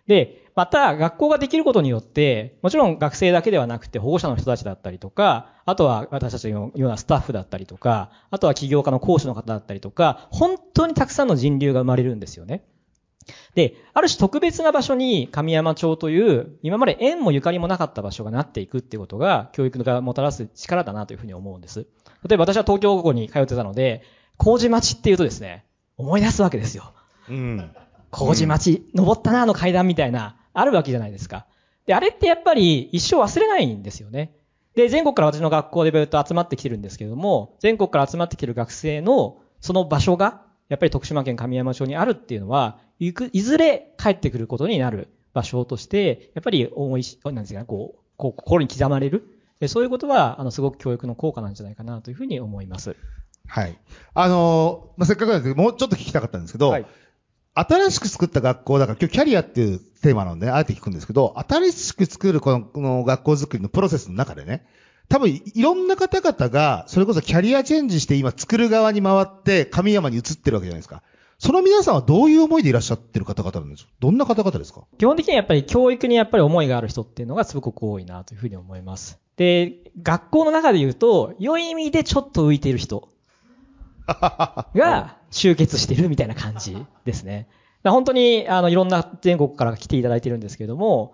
[0.09, 12.65] で、また、学校ができることによって、もちろん学生だけではなくて、保護者の人たちだったりとか、あとは私たちのようなスタッフだったりとか、あとは起業家の講師の方だったりとか、本当にたくさんの人流が生まれるんですよね。
[13.53, 21.85] で、ある種特別な場所に神山町という、今まで縁もゆかりもなかった場所がなっていくっていうことが、教育がもたらす力だなというふうに思うんです。
[22.27, 24.01] 例えば私は東京高校に通ってたので、
[24.37, 25.65] 麹町っていうとですね、
[25.97, 26.93] 思い出すわけですよ。
[27.29, 27.71] うん。
[28.11, 31.45] 麹町、登ったな、あの階段みたいな、あるわけじゃないですか。
[31.85, 34.35] で、あれってやっぱり一生忘れないんですよね。
[34.75, 49.23] で、全国から私の学校でずっと集まってきてるんですけれども、全国から集まってきてる学生のその場所が、やっぱり徳島県神山町にあるっていうのは、いくいずれ帰ってくることになる場所として、やっぱり思いし、なんですかね、こう、こう心に刻まれる。
[49.59, 52.95] でそういうことは、あの、すごく教育の効果なんじゃないかなというふうに思います。
[53.47, 53.77] はい。
[54.13, 56.85] あのーまあ、せっかくなんですけど、もうちょっと聞きたかったんですけど、はい
[57.53, 64.65] 新しく作った学校だから、今日キャリアっていうテーマなので、あえて聞くんですけど、新しく作るこのこの学校作りのプロセスの中でね、
[65.09, 71.01] 多分いいろんな方々が、それこそキャリアチェンジして今作る側に回って神山に移ってるわけじゃないですか。
[71.39, 73.89] その皆さんはどういう思いでいらっしゃってる方々なんですか？
[73.99, 74.81] どんな方々ですか？
[74.97, 79.19] 基本的にはやっぱり教育にやっぱり思いがある人っていうのがすごく多いなというふうに思います。
[79.37, 83.07] で、学校の中で言うと、良い意味でちょっと浮いている人
[84.07, 87.47] が 集結してるみたいな感じですね。
[87.83, 91.13] 本当に、あの、いろんな全国から来ていただいてるんですけれども、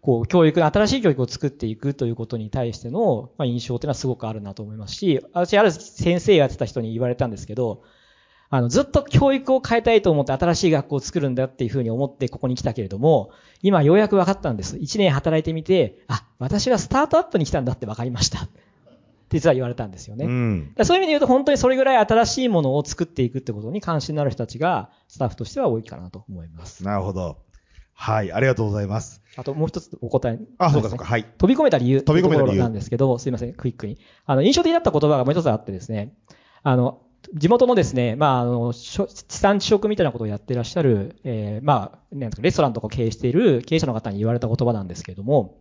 [0.00, 7.82] こう、教育、新しい教育を作っていくということに対しての、ま、印象っていうのはすごくあるなと思いますし、私、ある先生やってた人に言われたんですけど、
[8.48, 13.30] あの、ずっと教育を変えたいと思って新しい学校を作るんだっていうふうに思ってここに来たけれども、
[13.62, 14.76] 今ようやく分かったんです。
[14.78, 18.48] 一年働いてみて、あ、私はスタートアップに来たんだって分かりました。
[19.30, 20.26] 実は言われたんですよね。
[20.26, 20.74] うん。
[20.82, 26.84] そういう意味で言うと本当にそれぐらい新しいものを作っていくってことに関心のある人たちがスタッフとしては多いかなと思います。
[26.84, 27.38] なるほど。
[27.94, 29.22] はい、ありがとうございます。
[29.36, 30.38] あともう一つお答え。
[30.58, 31.24] あ、そうかそうか、はい。
[31.24, 32.02] 飛び込めた理由。
[32.02, 33.98] 飛び込めた理由というところなんですけど、すいません、クイックに。
[34.24, 36.14] あの、印象的だった言葉がもう一つあってですね、
[36.62, 37.02] あの、
[37.34, 45.58] 地元のですね、まあ、あの、地産地食みたいなことをやってらっしゃる、えーまあ、レストランとかを経営している経営者の方に言われた言葉なんですけれども、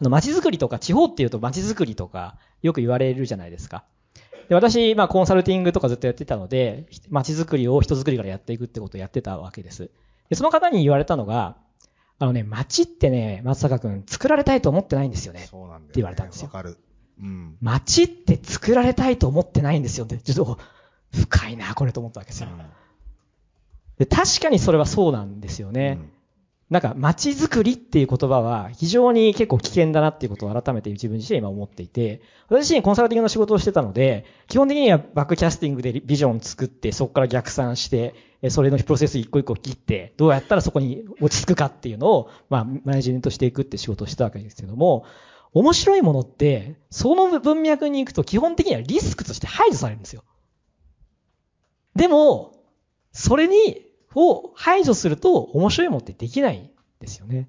[0.00, 3.84] あの、街づくりとか、地方っていうと街づくりとか、よく言われるじゃないですか。
[4.48, 9.90] で私、まあ、コンサルティングとかずっとやってたので、街づくりを人づくりからやっていくってことをやってたわけです。
[10.30, 11.56] で、その方に言われたのが、
[12.18, 15.46] あのね、街ってね、松坂くん、作られたいと思ってないんですよね。
[15.50, 15.84] そうなんだよ、ね。
[15.84, 16.78] って言われたんですよわかる。
[17.20, 17.56] うん。
[17.60, 20.58] 街って作られたいと思ってないんですよって、ちょっと
[21.12, 22.48] 深いな、これと思ったわけですよ。
[23.98, 25.98] で確かにそれはそうなんですよね。
[26.70, 38.14] なんか街づくりっていう言葉は非常に結構危険だなっていうことを改めて自分自身今思っていて、私自身コンサルティングの仕事をしてたので、基本的にはバックキャスティングでビジョン作って、そこから逆算して、
[38.50, 45.06] それのプロセス一個一個切って、どうやったらそこに落ち着くかっていうのを、まあ、マネジメントしていくって仕事をしてたわけですけども、
[45.54, 50.22] 面白いものって、その文脈に行くと基本的にはリスクとして排除されるんですよ。
[51.96, 52.52] でも、
[53.12, 53.87] それに、
[54.18, 57.48] を排除すると面白いものってできないんですよね。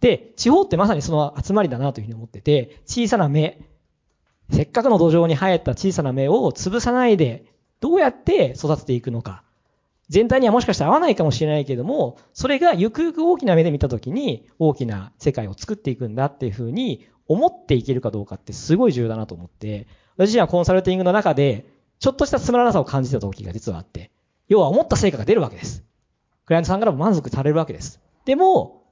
[0.00, 3.60] で、地方ってまさにその集まりだなというふうに思ってて、小さな芽、
[4.50, 7.46] せっかくの土壌に生えた小さな芽を潰さないで、
[7.80, 9.44] どうやって育てていくのか。
[10.08, 19.86] 全体にはもしかしたら合わないかもしれないけども、それがゆくゆく大きな目で見たときに大きな世界を作っていくんだっていうふうに思っていけるかどうかってすごい重要だなと思って、
[20.16, 21.66] 私自身はコンサルティングの中で、
[21.98, 24.10] ちょっとしたつまらなさを感じた時が実はあって、
[24.48, 25.84] 要は思った成果が出るわけです。
[26.52, 27.98] クライアントさんからも満足されるわけです。
[28.26, 28.84] でも、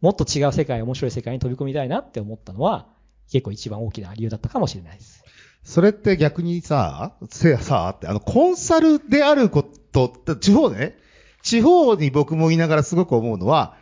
[0.00, 2.86] もっと違う世界、面白い世界に飛び込みたいなって思ったのは、
[3.28, 5.24] 結構一番大きな理由だったかもしれないです。
[5.64, 10.96] それって逆にさ、せやさ、って、あの、コンサルであること、地方ね、
[11.42, 13.74] 地方に僕も言いながらすごく思うのは、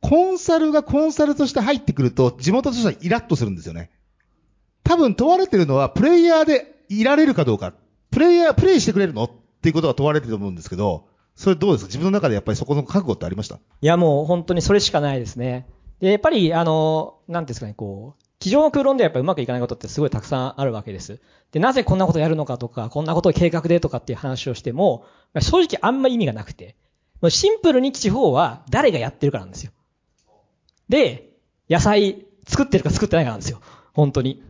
[0.00, 3.90] コンサルがコンサルとして入ってくると、地元としてはイラッとするんですよね。
[4.84, 7.74] 多分問われてるのは、プレイヤーでいられるかどうか。
[8.12, 9.30] プレイヤー、プレイしてくれるのっ
[9.62, 11.88] ていうことが問われてると思うんですけど、それどうですか？
[11.88, 13.56] 自分の中でやっぱりそこの覚悟ってありました？
[13.56, 15.66] いや、もう本当にそれしかないですね。
[16.00, 21.20] で、やっぱり、あの、なんですかね、こう、机上の空論でやっぱりうまくいかないことってすごいたくさんあるわけです。
[21.52, 25.06] で、なぜこんなことやるのかとか、こんなことを計画でとかっていう話をしても、
[25.40, 26.76] 正直あんまり意味がなくて、
[27.20, 29.72] もうシンプルに地方は誰がやってるかなんですよ。
[30.88, 31.30] で、
[31.70, 33.60] 野菜作ってるか作ってないかなんですよ。
[33.94, 34.42] 本当に。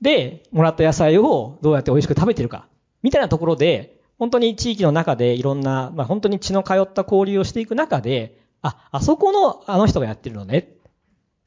[0.00, 2.68] で、もらった野菜をどうやって美味しく食べてるか。
[3.02, 10.58] みたいなところで、本当に地域の中でいろんな、まあ本当に血の通った交流をしていく中で、あ、あそこのあの人がやってるのね。
[10.58, 10.62] っ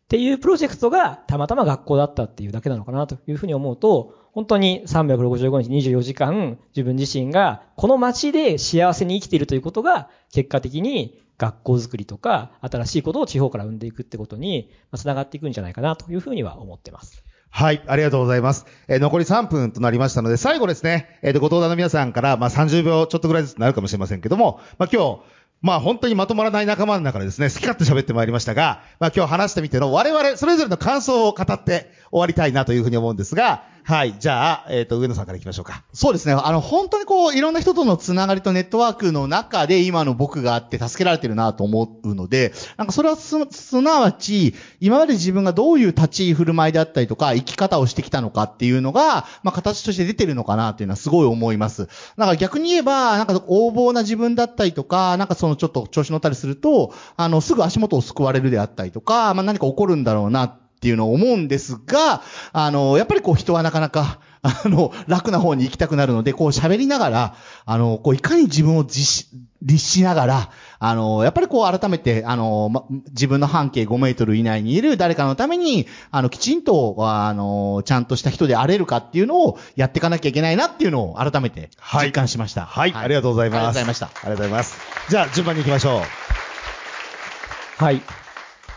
[0.10, 17.24] ていうプロジェクトがたまたま学校だったっていうだけなのかなというふうに思うと、本当に365日24時間自分自身がこの街で幸せに生きているということが結果的に学校づくりとか新しいことを地方から生んでいくってことにつながっていくんじゃないかなというふうには思ってます。
[17.52, 18.66] はい、ありがとうございます。
[18.88, 25.22] えー残り3分となりましたので、最後ですね、えーと、ご登壇の皆さんから、まあ、30秒ちょっとぐらいずつなるかもしれませんけども、まあ、今日、
[25.62, 35.84] まあ、本当にまとまらない仲間の中でですね、好き勝手喋ってまいりましたが、まあ、今日話してみての我々、それぞれの感想を語って終わりたいなというふうに思うんですが、はい、じゃあ、えっ、と、上野さんから行きましょうか。
[35.94, 36.34] そうですね。
[36.34, 51.88] あの、本当にこう、いろんな人とのつながりとネットワークの中で今の僕があって助けられてるなと思うので、なんかそれはす、すなわち、今まで自分がどういう立ち居振る舞いであったりとか、生き方をしてきたのかっていうのが、まあ、形として出てるのかなっていうのはすごい思います。
[52.16, 62.22] だから逆に言えば、なんか横暴な自分だったりとか、なんかそのちょっと調子乗ったりすると、あの、すぐ足元を救われるであったりとか、まあ、何か起こるんだろうなっていうのを思うんですが、
[62.54, 69.28] あの、やっぱりこう人はなかなか、あの、楽な方に行きたくなるので、こう喋りながら、あの、こういかに自分を実し、
[69.62, 81.72] 律しながら、あの、やっぱりこう改めて、あの、ま、自分の半径5メートル以内にいる誰かのために、あの、きちんと、あの、ちゃんとした人であれるかっていうのをやっていかなきゃいけないなっていうのを改めて
[82.02, 82.66] 実感しました。
[82.66, 83.58] はい、ありがとうございます。
[83.58, 84.06] ありがとうございました。
[84.06, 84.78] ありがとうございます。
[85.10, 87.84] じゃあ、順番に行きましょう。
[87.84, 88.02] はい。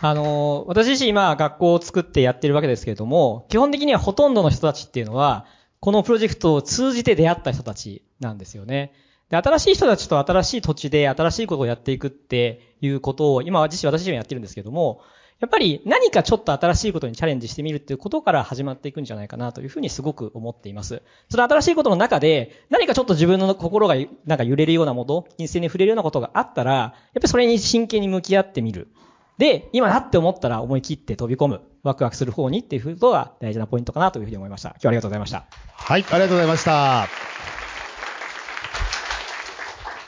[0.05, 5.45] あの、私自身今学校を作ってやってるわけですけれども、基本的にはほとんどの人たちっていうのは、
[5.79, 8.91] このプロジェクトを通じて出会った人たちなんですよね。
[9.29, 14.99] で、新しい人たちと新しい土地で新しいことをやっていくっていうことを、今は自身私自身やってるんですけども、
[15.39, 21.01] やっぱり何かちょっと新しいことにチャレンジしてみるっていうことから始まっていくんじゃないかなというふうにすごく思っています。
[21.29, 23.95] その新しいことの中で、何かちょっと自分の心が
[24.25, 28.89] なんか揺れるようなもの、金星に触れるようなことがあったら、やっぱりそれに真剣に向き合ってみる。
[29.37, 31.61] で、今だって思ったら思い切って飛び込む。
[31.83, 34.69] ワクワクする方にっていうことが大事なポイントかなというふうに思いました。
[34.69, 35.45] 今日はありがとうございました。
[35.69, 37.07] はい、ありがとうございました。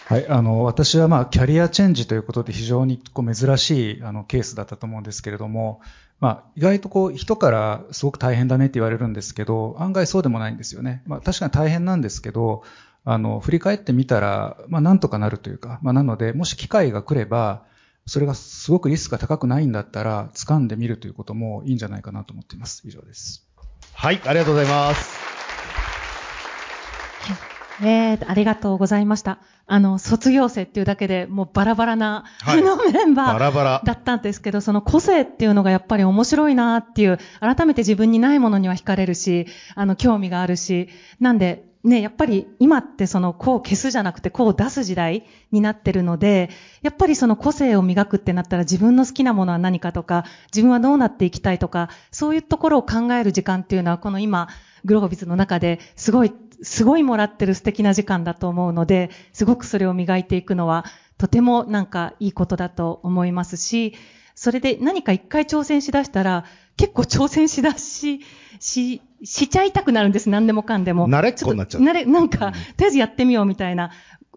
[0.07, 5.81] はい、あの、私はまあ、キャリアチェンジということで非常にこう珍しいあのケースだったと思うんですけれども、
[6.19, 11.01] まあ、意外とこう、人からすごく大変だねって言われるんですけど、案外そうでもないんですよね。
[11.07, 12.63] まあ、確かに大変なんですけど、
[13.03, 17.63] あの、振り返ってみたら、まあ、なんとかなるというか、まあ、なので、もし機会が来れば、
[18.07, 22.83] それがすごくリスクが高くないんだったら、掴んでみるということもいいんじゃないかなと思っています。
[22.85, 23.47] 以上です。
[23.93, 25.25] はい、ありがとうございます。
[27.83, 29.39] えー、ありがとうございました。
[29.65, 40.89] あの、卒業生っていうだけでもうバラバラな、はいあのメンババラバラーだったんですけど、その個性っていうのがやっぱり面白いなっていう、改めて自分にないものには惹かれるし、あの、興味があるし、
[41.19, 46.49] なんで、ね、やっぱり今ってその、こう消すじゃなくて、こう出す時代になってるので、
[46.81, 54.49] やっぱりその個性を磨くってなったら自分の好きなものは何かとか、自分はどうなっていきたいとか、そういうところを考える時間っていうのは、この今、
[54.83, 56.33] グロービスの中ですごい、
[56.63, 60.85] すごいもらってる素敵な時間だと思うので、すごくそれを磨いていくのは、
[61.19, 63.93] とてもなんかいいことだと思いますし、
[64.33, 66.45] それで何か一回挑戦しだしたら、
[66.77, 68.21] 結構挑戦しだし、
[68.59, 71.09] し、しちゃいたくなるんです、何でもかんでも。
[71.09, 73.91] 慣れっこになっちゃう慣れ、なんか、とりあえずやってみようみたいな。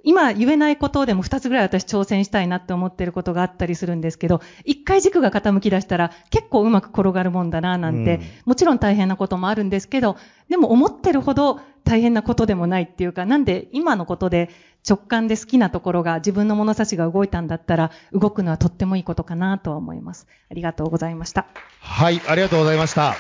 [0.05, 10.17] 今言えないことでも二つぐらい私挑戦したいなって思ってることがあったりするんですけど、一回軸が傾き出したら結構うまく転がるもんだななんて、うんもちろん大変なこともあるんですけど、
[10.49, 14.51] でも思ってるほど大変なことでもないっていうか、なんで今のことで
[14.89, 20.27] 直感で好きなところが自分の物差しが動いたんだったら、動くのはとってもいいことかなとは思います。
[20.51, 21.47] ありがとうございました。
[21.81, 23.15] はい、ありがとうございました。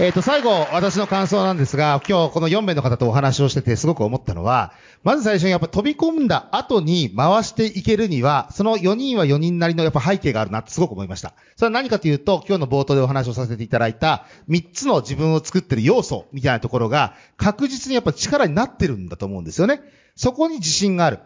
[0.00, 4.72] えっ、と、最後、私の感想なんですが、今日この4名の方とお話をしててすごく思ったのは、
[5.02, 11.34] まず最初にやっぱ飛び込んだ後に回していけるには、その4人は4人なりのやっぱ背景があるなってすごく思いました。
[11.56, 19.80] それは何かというと、今日の冒頭でお話をさせていただいた3つの自分を作ってる要素みたいなところが確実にやっぱ力になってるんだと思うんですよね。
[20.14, 21.18] そこに自信がある。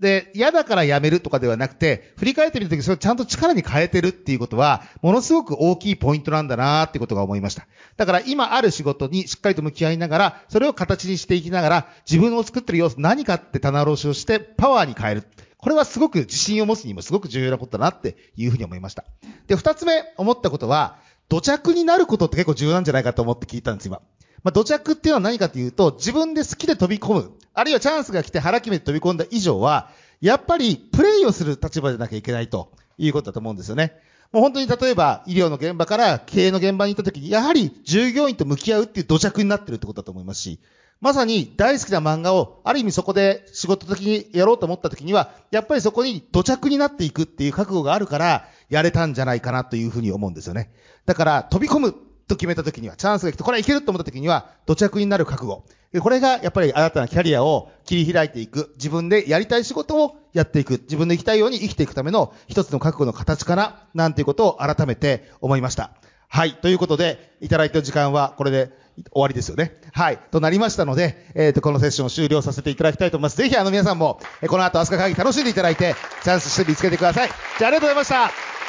[0.00, 7.66] で、嫌だからやめるとかではなくて、振り返ってみるとき、それをちゃんと力に変えてるっていうことは、ものすごく大きいポイントなんだなーってことが思いました。
[7.98, 15.24] だから今ある仕事にしっかりと向き合いながら、それを形にしていきながら、自分を作ってる要素何かって棚卸しをして、パワーに変える。
[15.58, 19.04] これはすごく自信を持つにもすごく重要なことだなっていうふうに思いました。
[19.46, 20.96] で、二つ目思ったことは、
[21.28, 24.00] 土着になることって結構重要なんじゃないかと思って聞いたんです、今。
[24.42, 27.32] まあ、土着っていうのは何かというと、自分で好きで飛び込む。
[27.52, 33.94] あるいはチャンスが来て腹決めて飛び込んだ以上は、やっぱりプレイをする立場でなきゃいけないということだと思うんですよね。
[34.32, 40.60] もう本当に例えば医療の現場から経営の現場に行った時に、やはり従業員と向き合うっていう土着になってるってことだと思いますし、
[41.00, 50.70] まさに大好きな漫画を、ある意味そこで仕事的にやろうと思った時には、やっぱりそこに土着になっていくっていう覚悟があるから、やれたんじゃないかなというふうに思うんですよね。
[51.06, 51.94] だから、飛び込む
[52.30, 55.64] と決めた時には、チャンスが来て、これはいけると思った時には、土着になる覚悟。
[56.00, 65.90] これがやっぱり新たなキャリアを切り開いていく、自分でやりたい仕事をやっていく、自分で生きたいように生きていくための一つの覚悟の形かな、なんていうことを改めて思いました。
[66.28, 66.54] はい。
[66.54, 68.70] ということで、いただいた時間はこれで
[69.10, 69.80] 終わりですよね。
[69.92, 70.18] はい。
[70.30, 73.36] となりましたので、えっ、と、このセッションを終了させていただきたいと思います。
[73.36, 77.28] ぜひあの皆さんも、この後、飛鳥会議楽しんでいただいて、チャンスして見つけてください。
[77.58, 78.59] じゃあありがとうございました。